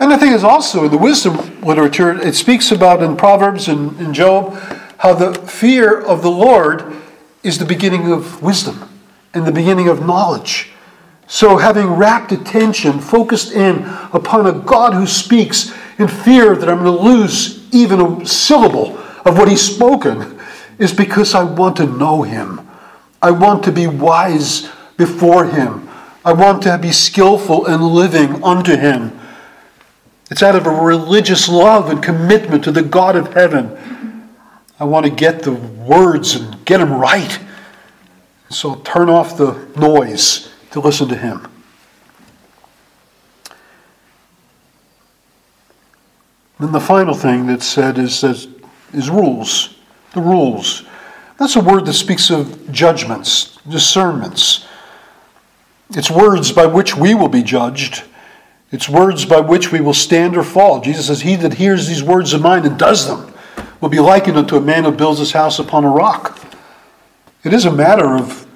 [0.00, 3.98] And the thing is also in the wisdom literature, it speaks about in Proverbs and
[4.00, 4.54] in Job
[4.98, 6.96] how the fear of the Lord
[7.42, 8.88] is the beginning of wisdom
[9.34, 10.71] and the beginning of knowledge.
[11.32, 16.84] So, having rapt attention, focused in upon a God who speaks in fear that I'm
[16.84, 20.38] going to lose even a syllable of what He's spoken,
[20.78, 22.68] is because I want to know Him.
[23.22, 25.88] I want to be wise before Him.
[26.22, 29.18] I want to be skillful in living unto Him.
[30.30, 34.28] It's out of a religious love and commitment to the God of heaven.
[34.78, 37.40] I want to get the words and get them right.
[38.50, 41.46] So turn off the noise to listen to Him.
[46.58, 48.48] Then the final thing that's said is, is,
[48.92, 49.74] is rules.
[50.14, 50.84] The rules.
[51.38, 54.66] That's a word that speaks of judgments, discernments.
[55.90, 58.04] It's words by which we will be judged.
[58.70, 60.80] It's words by which we will stand or fall.
[60.80, 63.32] Jesus says, He that hears these words of mine and does them
[63.80, 66.38] will be likened unto a man who builds his house upon a rock.
[67.42, 68.46] It is a matter of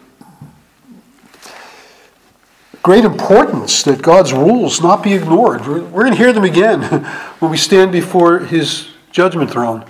[2.87, 5.67] great importance that God's rules not be ignored.
[5.67, 6.83] We're, going to hear them again
[7.41, 9.85] when we stand before His judgment throne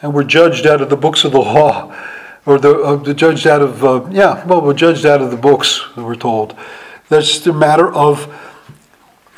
[0.00, 1.92] and we're judged out of the books of the law
[2.46, 5.36] or the, uh, the judged out of, uh, yeah, well, we're judged out of the
[5.36, 6.56] books, that we're told.
[7.08, 8.32] That's the matter of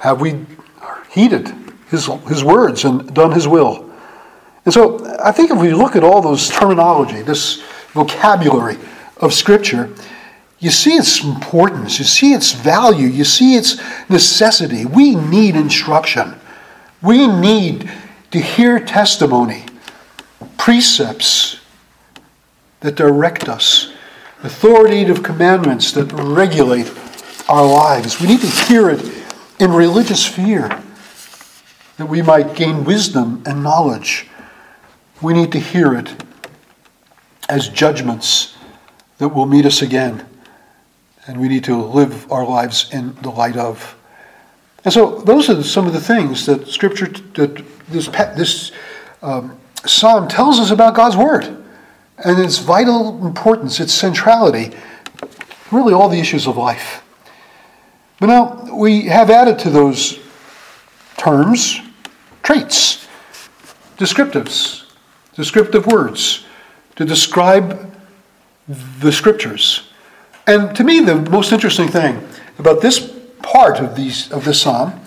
[0.00, 0.44] have we
[1.10, 1.54] heeded
[1.88, 3.90] his, his words and done his will?
[4.66, 7.62] And so I think if we look at all those terminology, this
[7.94, 8.76] vocabulary
[9.22, 9.88] of Scripture,
[10.64, 13.76] you see its importance, you see its value, you see its
[14.08, 14.86] necessity.
[14.86, 16.36] We need instruction.
[17.02, 17.92] We need
[18.30, 19.66] to hear testimony,
[20.56, 21.60] precepts,
[22.80, 23.92] that direct us,
[24.42, 26.90] authoritative commandments that regulate
[27.46, 28.18] our lives.
[28.18, 29.04] We need to hear it
[29.60, 30.80] in religious fear
[31.98, 34.28] that we might gain wisdom and knowledge.
[35.20, 36.24] We need to hear it
[37.50, 38.56] as judgments
[39.18, 40.26] that will meet us again.
[41.26, 43.96] And we need to live our lives in the light of.
[44.84, 48.72] And so those are some of the things that Scripture, that this, this
[49.22, 51.44] um, psalm tells us about God's Word
[52.18, 54.76] and its vital importance, its centrality,
[55.70, 57.02] really all the issues of life.
[58.20, 60.18] But now we have added to those
[61.16, 61.80] terms
[62.42, 63.06] traits,
[63.96, 64.92] descriptives,
[65.34, 66.44] descriptive words
[66.96, 67.92] to describe
[68.68, 69.88] the Scriptures.
[70.46, 72.26] And to me, the most interesting thing
[72.58, 75.00] about this part of these of this psalm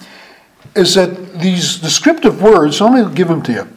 [0.76, 3.68] is that these descriptive words, let me give them to you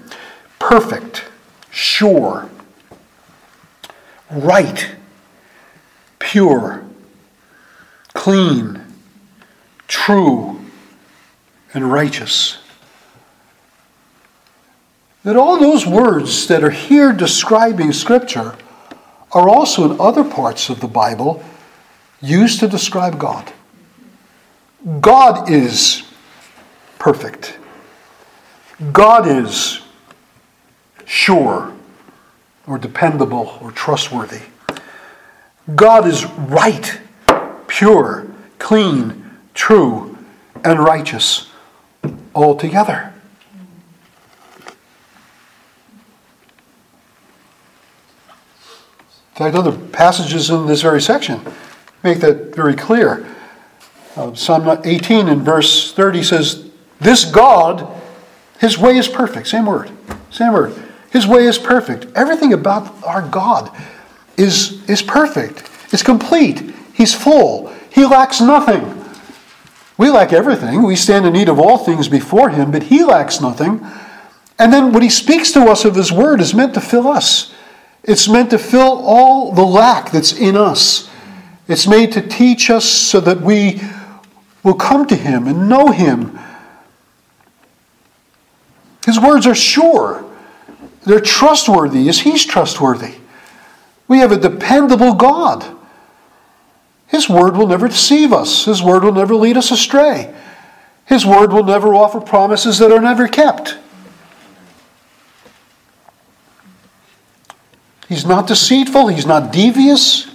[0.58, 1.24] perfect,
[1.70, 2.48] sure,
[4.30, 4.94] right,
[6.18, 6.84] pure,
[8.12, 8.80] clean,
[9.88, 10.60] true,
[11.74, 12.58] and righteous.
[15.24, 18.54] That all those words that are here describing Scripture
[19.32, 21.42] are also in other parts of the Bible
[22.20, 23.52] used to describe God.
[25.00, 26.02] God is
[26.98, 27.58] perfect.
[28.92, 29.80] God is
[31.04, 31.72] sure
[32.66, 34.42] or dependable or trustworthy.
[35.74, 37.00] God is right,
[37.66, 38.26] pure,
[38.58, 40.16] clean, true,
[40.64, 41.50] and righteous
[42.34, 43.12] altogether.
[49.29, 51.40] In fact, other passages in this very section
[52.02, 53.26] make that very clear.
[54.16, 56.70] Uh, Psalm 18 in verse 30 says,
[57.00, 57.88] This God,
[58.58, 59.46] his way is perfect.
[59.48, 59.90] Same word.
[60.30, 60.74] Same word.
[61.10, 62.06] His way is perfect.
[62.14, 63.70] Everything about our God
[64.36, 65.68] is, is perfect.
[65.92, 66.74] It's complete.
[66.92, 67.72] He's full.
[67.92, 68.96] He lacks nothing.
[69.96, 70.82] We lack everything.
[70.82, 73.86] We stand in need of all things before him, but he lacks nothing.
[74.58, 77.54] And then what he speaks to us of his word is meant to fill us.
[78.02, 81.10] It's meant to fill all the lack that's in us.
[81.68, 83.80] It's made to teach us so that we
[84.62, 86.38] will come to Him and know Him.
[89.06, 90.24] His words are sure,
[91.04, 93.14] they're trustworthy as He's trustworthy.
[94.08, 95.64] We have a dependable God.
[97.06, 100.34] His word will never deceive us, His word will never lead us astray.
[101.06, 103.76] His word will never offer promises that are never kept.
[108.10, 110.26] He's not deceitful, He's not devious.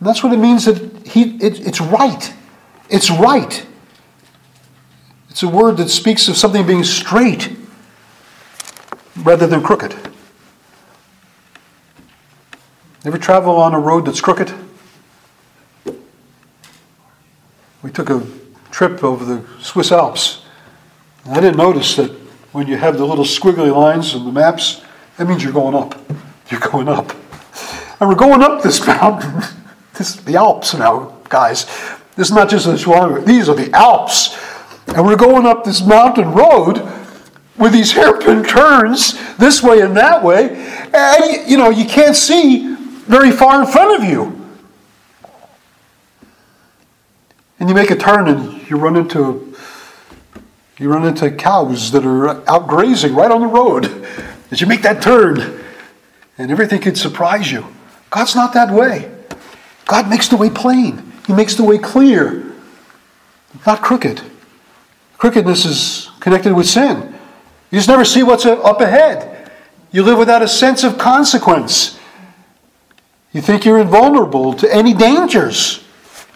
[0.00, 2.34] And that's what it means that he, it, it's right.
[2.90, 3.64] It's right.
[5.30, 7.56] It's a word that speaks of something being straight
[9.18, 9.94] rather than crooked.
[13.04, 14.52] Ever travel on a road that's crooked?
[17.84, 18.26] We took a
[18.72, 20.42] trip over the Swiss Alps.
[21.26, 22.25] I didn't notice that
[22.56, 24.80] when you have the little squiggly lines in the maps,
[25.18, 25.94] that means you're going up.
[26.48, 27.14] You're going up.
[28.00, 29.42] And we're going up this mountain.
[29.92, 31.64] This the Alps now, guys.
[32.16, 33.24] This is not just a Schwager.
[33.24, 34.38] These are the Alps.
[34.88, 36.86] And we're going up this mountain road
[37.56, 40.54] with these hairpin turns this way and that way.
[40.92, 42.74] And, you know, you can't see
[43.06, 44.38] very far in front of you.
[47.58, 49.45] And you make a turn and you run into
[50.78, 53.86] you run into cows that are out grazing right on the road
[54.50, 55.64] as you make that turn.
[56.38, 57.66] And everything could surprise you.
[58.10, 59.10] God's not that way.
[59.86, 62.52] God makes the way plain, He makes the way clear,
[63.66, 64.20] not crooked.
[65.18, 67.14] Crookedness is connected with sin.
[67.70, 69.50] You just never see what's up ahead.
[69.92, 71.98] You live without a sense of consequence.
[73.32, 75.82] You think you're invulnerable to any dangers.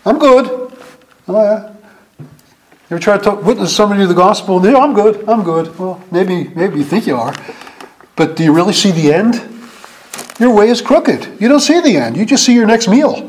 [0.05, 0.73] I'm good.
[1.29, 1.77] Oh,
[2.91, 2.95] Oh.
[2.95, 4.57] You ever try to talk, witness somebody to the gospel?
[4.57, 5.29] And they, No, I'm good.
[5.29, 5.79] I'm good.
[5.79, 7.35] Well, maybe, maybe you think you are.
[8.17, 9.35] But do you really see the end?
[10.41, 11.41] Your way is crooked.
[11.41, 12.17] You don't see the end.
[12.17, 13.29] You just see your next meal.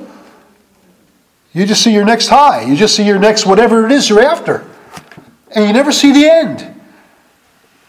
[1.53, 2.64] You just see your next high.
[2.64, 4.66] You just see your next whatever it is you're after.
[5.53, 6.82] And you never see the end.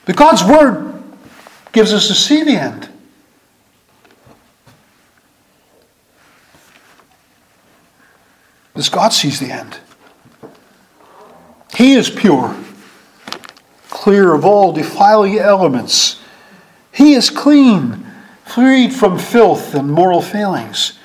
[0.05, 1.03] But God's Word
[1.73, 2.89] gives us to see the end.
[8.75, 9.79] Because God sees the end.
[11.77, 12.55] He is pure,
[13.89, 16.21] clear of all defiling elements.
[16.93, 18.07] He is clean,
[18.45, 20.99] freed from filth and moral failings.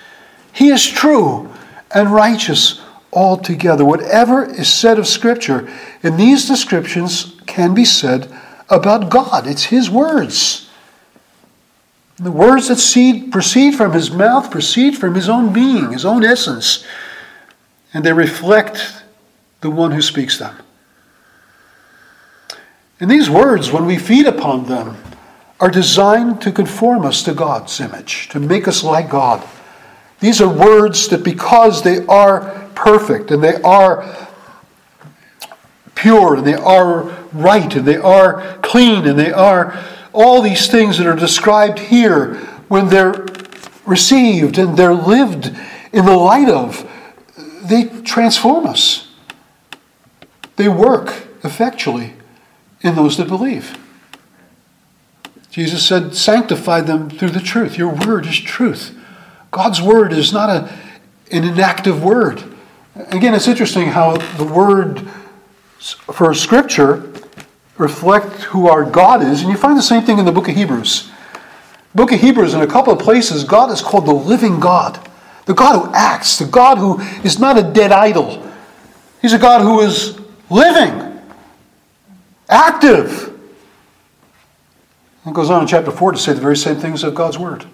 [0.51, 1.49] He is true,
[1.91, 2.81] and righteous
[3.13, 3.85] altogether.
[3.85, 5.71] Whatever is said of Scripture
[6.03, 8.29] in these descriptions can be said
[8.69, 9.47] about God.
[9.47, 10.69] It's His words.
[12.17, 16.23] The words that seed, proceed from His mouth proceed from His own being, His own
[16.23, 16.85] essence,
[17.93, 19.03] and they reflect
[19.61, 20.55] the one who speaks them.
[22.99, 24.97] And these words, when we feed upon them,
[25.59, 29.47] are designed to conform us to God's image, to make us like God.
[30.19, 34.27] These are words that, because they are perfect and they are
[35.95, 37.03] pure and they are
[37.33, 39.77] right and they are clean and they are
[40.13, 42.35] all these things that are described here
[42.67, 43.25] when they're
[43.85, 45.47] received and they're lived
[45.91, 46.87] in the light of,
[47.63, 49.06] they transform us.
[50.57, 52.13] They work effectually
[52.81, 53.77] in those that believe.
[55.49, 57.77] Jesus said, Sanctify them through the truth.
[57.77, 58.95] Your word is truth.
[59.51, 60.71] God's word is not a,
[61.31, 62.43] an inactive word.
[62.95, 65.07] Again, it's interesting how the word
[65.79, 67.11] for Scripture
[67.77, 70.55] reflect who our God is, and you find the same thing in the book of
[70.55, 71.11] Hebrews.
[71.93, 75.07] Book of Hebrews, in a couple of places, God is called the living God,
[75.45, 78.47] the God who acts, the God who is not a dead idol.
[79.21, 80.19] He's a God who is
[80.49, 81.19] living,
[82.49, 83.33] active.
[85.25, 87.65] It goes on in chapter 4 to say the very same things of God's Word.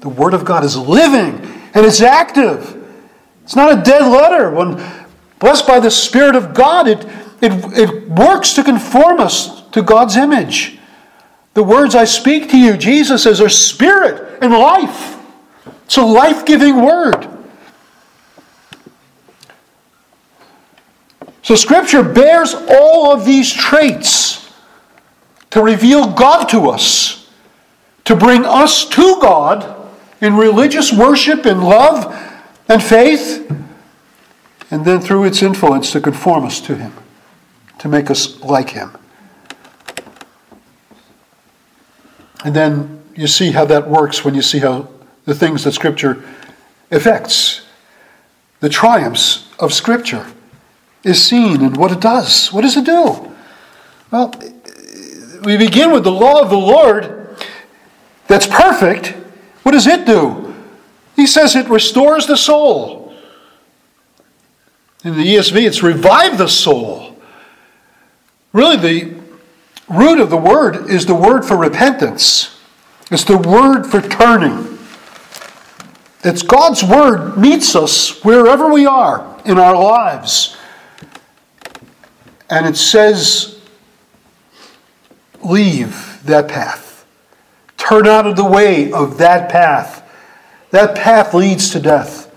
[0.00, 1.40] The Word of God is living
[1.74, 2.74] and it's active.
[3.44, 4.50] It's not a dead letter.
[4.50, 4.76] When
[5.38, 7.04] blessed by the Spirit of God, it,
[7.40, 10.78] it, it works to conform us to God's image.
[11.54, 15.16] The words I speak to you, Jesus says, are spirit and life.
[15.86, 17.37] It's a life giving word.
[21.48, 24.52] So, Scripture bears all of these traits
[25.48, 27.26] to reveal God to us,
[28.04, 29.88] to bring us to God
[30.20, 32.14] in religious worship in love
[32.68, 33.50] and faith,
[34.70, 36.92] and then through its influence to conform us to Him,
[37.78, 38.94] to make us like Him.
[42.44, 44.86] And then you see how that works when you see how
[45.24, 46.22] the things that Scripture
[46.90, 47.62] affects,
[48.60, 50.26] the triumphs of Scripture
[51.04, 52.52] is seen and what it does.
[52.52, 53.34] What does it do?
[54.10, 54.34] Well,
[55.44, 57.36] we begin with the law of the Lord
[58.26, 59.08] that's perfect.
[59.62, 60.54] What does it do?
[61.16, 63.12] He says it restores the soul.
[65.04, 67.16] In the ESV, it's revive the soul.
[68.52, 69.20] Really, the
[69.88, 72.60] root of the word is the word for repentance,
[73.10, 74.78] it's the word for turning.
[76.24, 80.57] It's God's word meets us wherever we are in our lives.
[82.50, 83.60] And it says,
[85.42, 87.06] leave that path.
[87.76, 90.04] Turn out of the way of that path.
[90.70, 92.34] That path leads to death.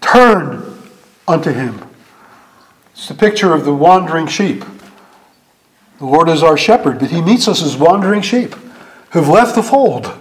[0.00, 0.78] Turn
[1.26, 1.82] unto him.
[2.92, 4.64] It's the picture of the wandering sheep.
[5.98, 8.54] The Lord is our shepherd, but he meets us as wandering sheep
[9.10, 10.12] who've left the fold.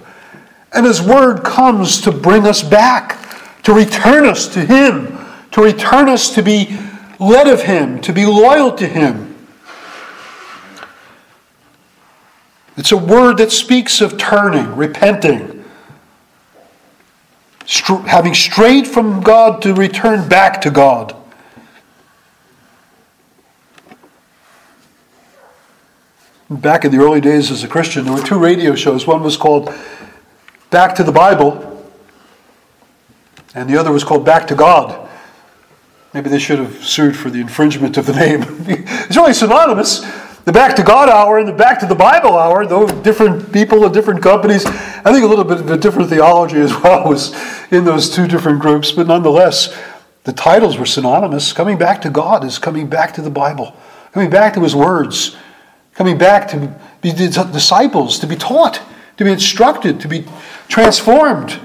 [0.74, 5.18] And his word comes to bring us back, to return us to him,
[5.52, 6.78] to return us to be
[7.20, 9.36] led of him, to be loyal to him.
[12.78, 15.66] It's a word that speaks of turning, repenting,
[18.06, 21.16] having strayed from God to return back to God.
[26.50, 29.06] Back in the early days as a Christian, there were two radio shows.
[29.06, 29.74] One was called
[30.70, 31.92] Back to the Bible,
[33.54, 35.07] and the other was called Back to God.
[36.14, 38.44] Maybe they should have sued for the infringement of the name.
[38.68, 40.00] it's really synonymous.
[40.46, 43.84] The Back to God hour and the Back to the Bible hour, though different people
[43.84, 47.36] and different companies, I think a little bit of a different theology as well was
[47.72, 49.78] in those two different groups, but nonetheless,
[50.24, 51.54] the titles were synonymous.
[51.54, 53.76] Coming back to God is coming back to the Bible,
[54.14, 55.36] coming back to His words
[55.98, 58.80] coming back to be disciples, to be taught,
[59.18, 60.26] to be instructed, to be
[60.68, 61.60] transformed,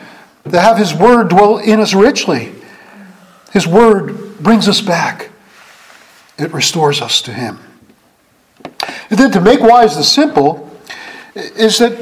[0.50, 2.52] to have His Word dwell in us richly.
[3.52, 5.30] His Word brings us back,
[6.38, 7.58] it restores us to Him.
[9.10, 10.70] And then to make wise the simple
[11.34, 11.92] is that,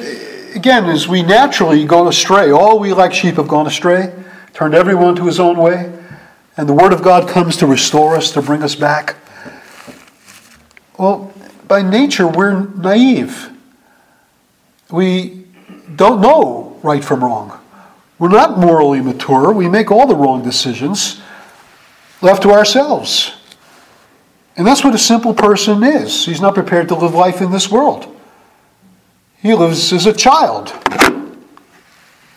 [0.54, 4.12] again, as we naturally go astray, all we like sheep have gone astray,
[4.54, 5.92] turned everyone to his own way,
[6.56, 9.16] and the Word of God comes to restore us, to bring us back.
[10.98, 11.32] Well,
[11.66, 13.50] by nature, we're naive.
[14.90, 15.44] We
[15.94, 17.58] don't know right from wrong.
[18.18, 19.52] We're not morally mature.
[19.52, 21.20] We make all the wrong decisions
[22.20, 23.32] left to ourselves.
[24.56, 26.26] And that's what a simple person is.
[26.26, 28.14] He's not prepared to live life in this world.
[29.42, 30.70] He lives as a child,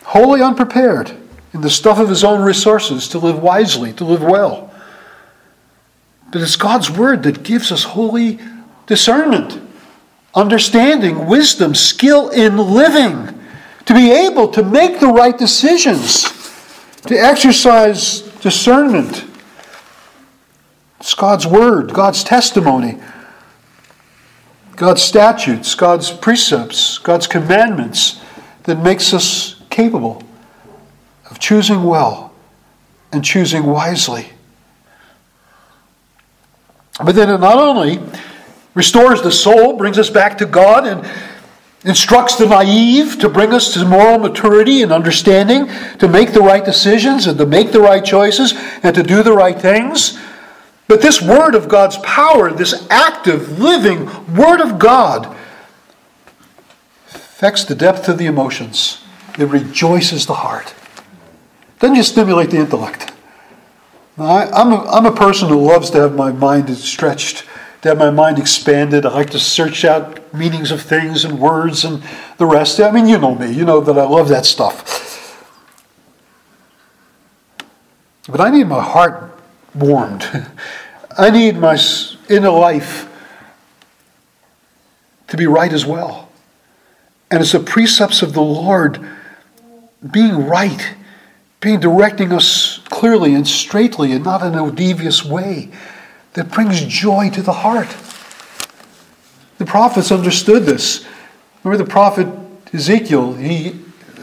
[0.04, 1.12] wholly unprepared
[1.54, 4.74] in the stuff of his own resources to live wisely, to live well.
[6.32, 8.40] But it's God's word that gives us holy
[8.88, 9.62] discernment,
[10.34, 13.38] understanding, wisdom, skill in living,
[13.86, 16.24] to be able to make the right decisions,
[17.02, 19.26] to exercise discernment.
[21.04, 22.98] It's God's word, God's testimony,
[24.78, 28.22] God's statutes, God's precepts, God's commandments
[28.64, 30.24] that makes us capable
[31.30, 32.34] of choosing well
[33.12, 34.30] and choosing wisely.
[37.04, 38.00] But then it not only
[38.74, 41.06] restores the soul, brings us back to God, and
[41.84, 45.68] instructs the naive to bring us to moral maturity and understanding,
[46.00, 49.34] to make the right decisions and to make the right choices and to do the
[49.34, 50.18] right things.
[50.94, 55.36] But this Word of God's power, this active, living Word of God,
[57.16, 59.04] affects the depth of the emotions.
[59.40, 60.68] It rejoices the heart.
[60.68, 63.12] It doesn't just stimulate the intellect.
[64.20, 67.46] I, am a, I'm a person who loves to have my mind stretched
[67.82, 69.04] to have my mind expanded.
[69.04, 72.04] I like to search out meanings of things and words and
[72.38, 72.80] the rest.
[72.80, 73.52] I mean, you know me.
[73.52, 75.50] You know that I love that stuff.
[78.30, 79.32] But I need my heart
[79.74, 80.24] warmed.
[81.18, 81.78] I need my
[82.30, 83.10] inner life
[85.28, 86.30] to be right as well.
[87.30, 89.00] And it's the precepts of the Lord
[90.12, 90.96] being right,
[91.60, 95.70] being directing us clearly and straightly and not in a devious way
[96.34, 97.96] that brings joy to the heart.
[99.60, 101.06] The prophets understood this.
[101.64, 102.28] Remember the prophet
[102.74, 103.34] Ezekiel?
[103.34, 103.80] He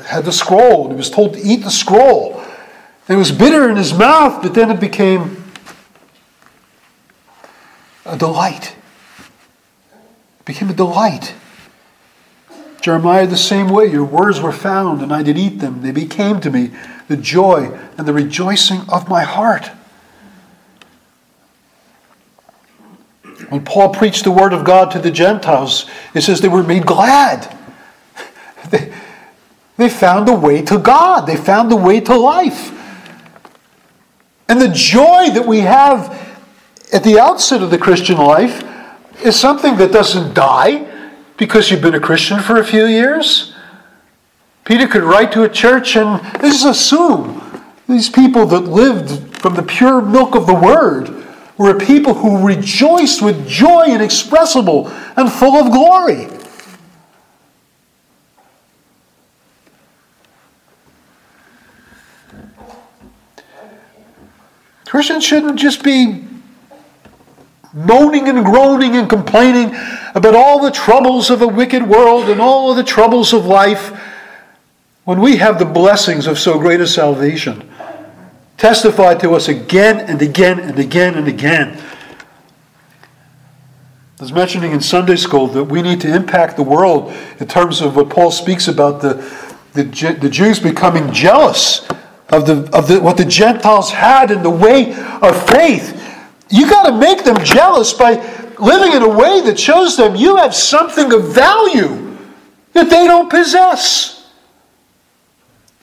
[0.06, 2.40] had the scroll, and he was told to eat the scroll.
[3.08, 5.39] And it was bitter in his mouth, but then it became
[8.12, 8.74] a delight.
[10.40, 11.34] It became a delight.
[12.80, 15.82] Jeremiah, the same way, your words were found, and I did eat them.
[15.82, 16.70] They became to me
[17.08, 19.70] the joy and the rejoicing of my heart.
[23.50, 26.86] When Paul preached the word of God to the Gentiles, it says they were made
[26.86, 27.56] glad.
[28.70, 28.92] They,
[29.78, 32.76] they found a way to God, they found a way to life.
[34.48, 36.19] And the joy that we have
[36.92, 38.64] at the outset of the Christian life
[39.24, 40.86] is something that doesn't die
[41.36, 43.54] because you've been a Christian for a few years.
[44.64, 47.40] Peter could write to a church and this just assume
[47.88, 51.24] these people that lived from the pure milk of the word
[51.56, 56.28] were a people who rejoiced with joy inexpressible and full of glory.
[64.86, 66.24] Christians shouldn't just be
[67.72, 69.74] moaning and groaning and complaining
[70.14, 73.96] about all the troubles of a wicked world and all of the troubles of life
[75.04, 77.68] when we have the blessings of so great a salvation
[78.60, 81.82] testified to us again and again and again and again.
[84.18, 87.80] I was mentioning in Sunday school that we need to impact the world in terms
[87.80, 89.14] of what Paul speaks about the,
[89.72, 89.84] the,
[90.20, 91.88] the Jews becoming jealous
[92.28, 94.92] of, the, of the, what the Gentiles had in the way
[95.22, 95.96] of faith.
[96.50, 98.14] You got to make them jealous by
[98.58, 102.16] living in a way that shows them you have something of value
[102.72, 104.28] that they don't possess.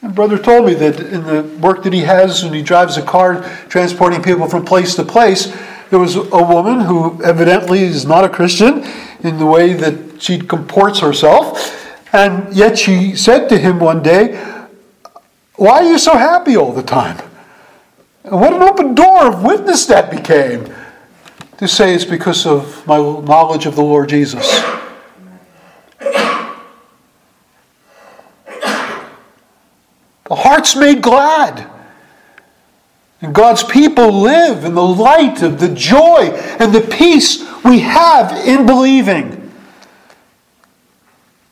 [0.01, 3.01] And brother told me that in the work that he has when he drives a
[3.01, 5.55] car transporting people from place to place,
[5.89, 8.84] there was a woman who evidently is not a Christian
[9.24, 11.74] in the way that she comports herself.
[12.13, 14.36] And yet she said to him one day,
[15.55, 17.18] Why are you so happy all the time?
[18.28, 20.69] And what an open door of witness that became
[21.59, 24.45] to say it's because of my knowledge of the Lord Jesus.
[30.25, 31.71] The heart's made glad.
[33.21, 38.45] And God's people live in the light of the joy and the peace we have
[38.45, 39.53] in believing.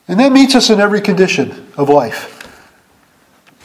[0.09, 2.44] And that meets us in every condition of life.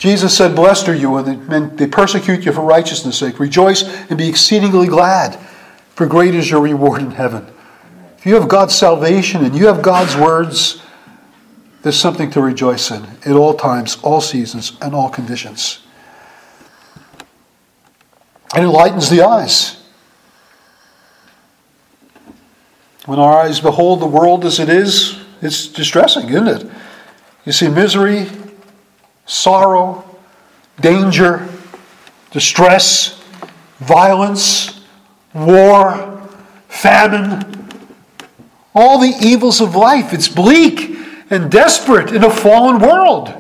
[0.01, 3.39] Jesus said, Blessed are you when they persecute you for righteousness' sake.
[3.39, 5.39] Rejoice and be exceedingly glad,
[5.95, 7.47] for great is your reward in heaven.
[8.17, 10.83] If you have God's salvation and you have God's words,
[11.83, 15.81] there's something to rejoice in at all times, all seasons, and all conditions.
[18.55, 19.83] It enlightens the eyes.
[23.05, 26.67] When our eyes behold the world as it is, it's distressing, isn't it?
[27.45, 28.29] You see misery,
[29.31, 30.05] sorrow,
[30.81, 31.49] danger,
[32.33, 33.23] distress,
[33.79, 34.81] violence,
[35.33, 36.29] war,
[36.69, 37.69] famine,
[38.75, 40.13] all the evils of life.
[40.13, 40.97] It's bleak
[41.31, 43.33] and desperate in a fallen world.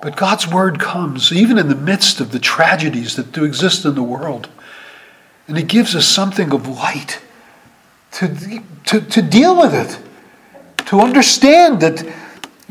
[0.00, 3.96] But God's word comes even in the midst of the tragedies that do exist in
[3.96, 4.48] the world.
[5.48, 7.20] And it gives us something of light
[8.12, 9.98] to, to, to deal with it,
[10.86, 12.06] to understand that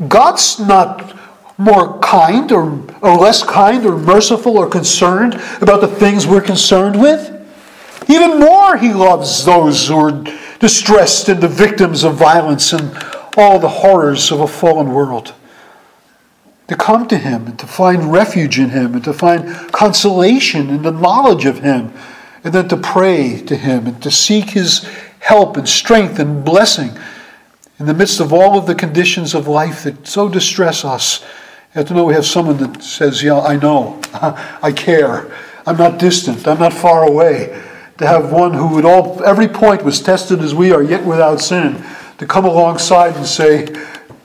[0.07, 1.17] God's not
[1.57, 6.99] more kind or, or less kind or merciful or concerned about the things we're concerned
[6.99, 7.29] with.
[8.09, 10.23] Even more, He loves those who are
[10.59, 12.97] distressed and the victims of violence and
[13.37, 15.33] all the horrors of a fallen world.
[16.67, 20.81] To come to Him and to find refuge in Him and to find consolation in
[20.81, 21.93] the knowledge of Him
[22.43, 24.83] and then to pray to Him and to seek His
[25.19, 26.97] help and strength and blessing
[27.79, 31.21] in the midst of all of the conditions of life that so distress us.
[31.73, 33.99] You have to know we have someone that says, Yeah, I know,
[34.61, 35.31] I care,
[35.65, 37.61] I'm not distant, I'm not far away.
[37.99, 41.39] To have one who at all every point was tested as we are, yet without
[41.39, 41.83] sin,
[42.17, 43.67] to come alongside and say,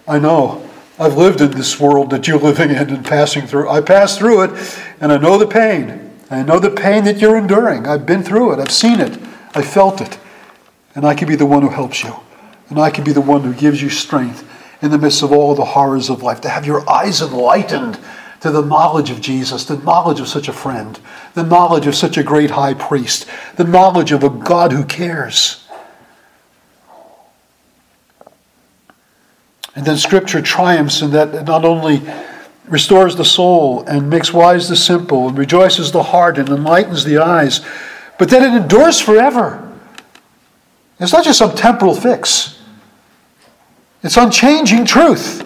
[0.06, 0.68] I know,
[0.98, 3.68] I've lived in this world that you're living in and passing through.
[3.68, 6.10] I passed through it, and I know the pain.
[6.30, 7.86] I know the pain that you're enduring.
[7.86, 8.58] I've been through it.
[8.58, 9.18] I've seen it.
[9.54, 10.18] I felt it.
[10.94, 12.14] And I can be the one who helps you.
[12.68, 14.48] And I can be the one who gives you strength
[14.82, 16.40] in the midst of all the horrors of life.
[16.42, 17.98] To have your eyes enlightened
[18.40, 20.98] to the knowledge of Jesus, the knowledge of such a friend,
[21.34, 25.64] the knowledge of such a great high priest, the knowledge of a God who cares.
[29.74, 32.02] And then Scripture triumphs in that it not only
[32.66, 37.18] restores the soul and makes wise the simple and rejoices the heart and enlightens the
[37.18, 37.64] eyes,
[38.18, 39.64] but then it endures forever.
[41.00, 42.57] It's not just some temporal fix,
[44.02, 45.44] it's unchanging truth.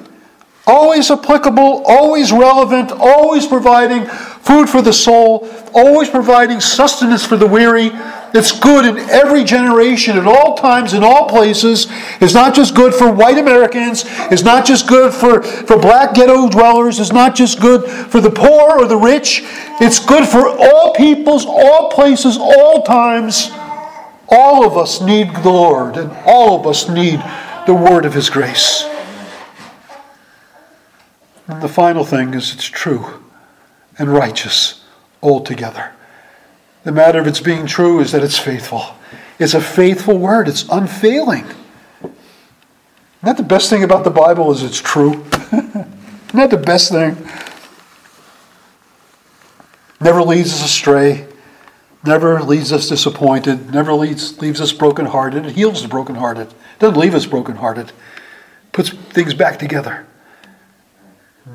[0.67, 7.47] Always applicable, always relevant, always providing food for the soul, always providing sustenance for the
[7.47, 7.91] weary.
[8.35, 11.89] It's good in every generation, at all times, in all places.
[12.21, 14.05] It's not just good for white Americans.
[14.31, 17.01] It's not just good for, for black ghetto dwellers.
[17.01, 19.43] It's not just good for the poor or the rich.
[19.81, 23.51] It's good for all peoples, all places, all times.
[24.29, 27.21] All of us need the Lord, and all of us need
[27.67, 28.85] the word of His grace.
[31.49, 33.23] And the final thing is it's true
[33.99, 34.85] and righteous
[35.23, 35.93] altogether.
[36.85, 38.83] The matter of its being true is that it's faithful.
[39.39, 41.45] It's a faithful word, it's unfailing.
[41.45, 42.17] Isn't
[43.23, 45.13] that the best thing about the Bible is it's true?
[45.53, 47.17] Isn't that the best thing?
[50.01, 51.29] Never leads us astray,
[52.05, 55.47] never leaves us disappointed, never leaves, leaves us brokenhearted.
[55.47, 56.53] It heals the brokenhearted.
[56.79, 57.93] Doesn't leave us brokenhearted.
[58.73, 60.07] Puts things back together.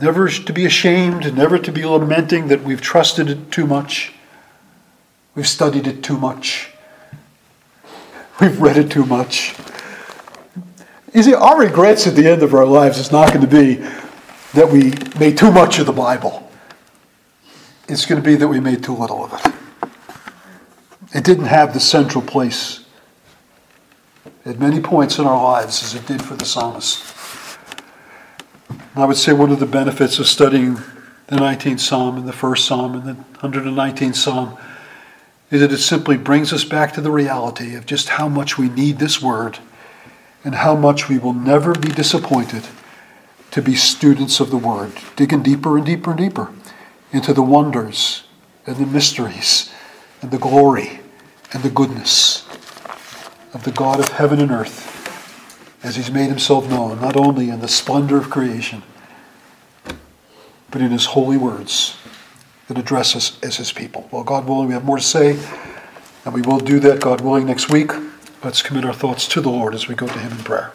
[0.01, 4.13] Never to be ashamed, never to be lamenting that we've trusted it too much.
[5.33, 6.71] We've studied it too much.
[8.41, 9.55] We've read it too much.
[11.13, 13.75] You see, our regrets at the end of our lives is not going to be
[14.53, 16.49] that we made too much of the Bible.
[17.87, 19.53] It's going to be that we made too little of it.
[21.17, 22.85] It didn't have the central place
[24.45, 27.57] at many points in our lives as it did for the psalmist.
[28.69, 30.75] And I would say one of the benefits of studying
[31.25, 34.59] the 19th Psalm and the first Psalm and the 119th Psalm
[35.49, 38.69] is that it simply brings us back to the reality of just how much we
[38.69, 39.57] need this word
[40.43, 42.63] and how much we will never be disappointed
[43.49, 46.53] to be students of the word, digging deeper and deeper and deeper
[47.11, 48.23] into the wonders
[48.67, 49.71] and the mysteries
[50.21, 50.99] and the glory
[51.53, 52.45] and the goodness
[53.53, 54.93] of the God of heaven and earth
[55.83, 58.83] as he's made himself known, not only in the splendor of creation,
[60.69, 61.97] but in his holy words
[62.67, 64.07] that address us as his people.
[64.11, 65.39] Well, God willing, we have more to say,
[66.25, 67.91] and we will do that, God willing, next week.
[68.43, 70.73] Let's commit our thoughts to the Lord as we go to him in prayer.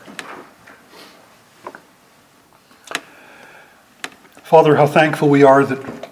[4.42, 6.08] Father, how thankful we are that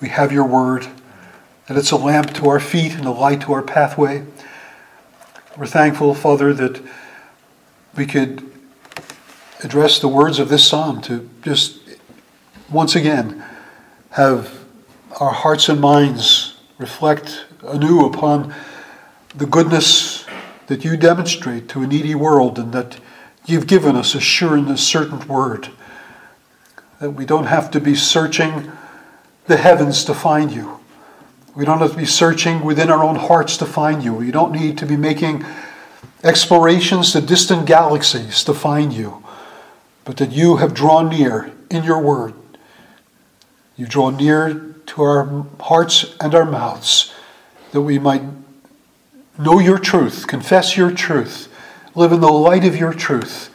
[0.00, 0.86] we have your word,
[1.70, 4.24] that it's a lamp to our feet and a light to our pathway.
[5.56, 6.82] We're thankful, Father, that
[7.96, 8.44] we could
[9.62, 11.78] address the words of this psalm to just
[12.68, 13.44] once again
[14.10, 14.64] have
[15.20, 18.52] our hearts and minds reflect anew upon
[19.36, 20.26] the goodness
[20.66, 22.98] that you demonstrate to a needy world and that
[23.46, 25.68] you've given us a sure and a certain word.
[26.98, 28.72] That we don't have to be searching
[29.46, 30.79] the heavens to find you.
[31.54, 34.14] We don't have to be searching within our own hearts to find you.
[34.14, 35.44] We don't need to be making
[36.22, 39.24] explorations to distant galaxies to find you,
[40.04, 42.34] but that you have drawn near in your word.
[43.76, 47.14] You draw near to our hearts and our mouths
[47.72, 48.22] that we might
[49.38, 51.48] know your truth, confess your truth,
[51.94, 53.50] live in the light of your truth,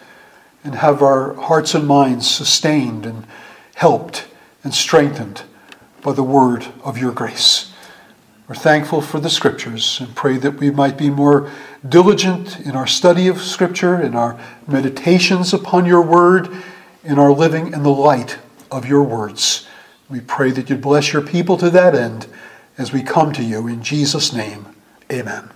[0.63, 3.27] and have our hearts and minds sustained and
[3.75, 4.27] helped
[4.63, 5.43] and strengthened
[6.01, 7.71] by the word of your grace.
[8.47, 11.51] We're thankful for the scriptures and pray that we might be more
[11.87, 16.49] diligent in our study of scripture, in our meditations upon your word,
[17.03, 18.37] in our living in the light
[18.69, 19.67] of your words.
[20.09, 22.27] We pray that you'd bless your people to that end
[22.77, 24.67] as we come to you in Jesus' name.
[25.11, 25.49] Amen.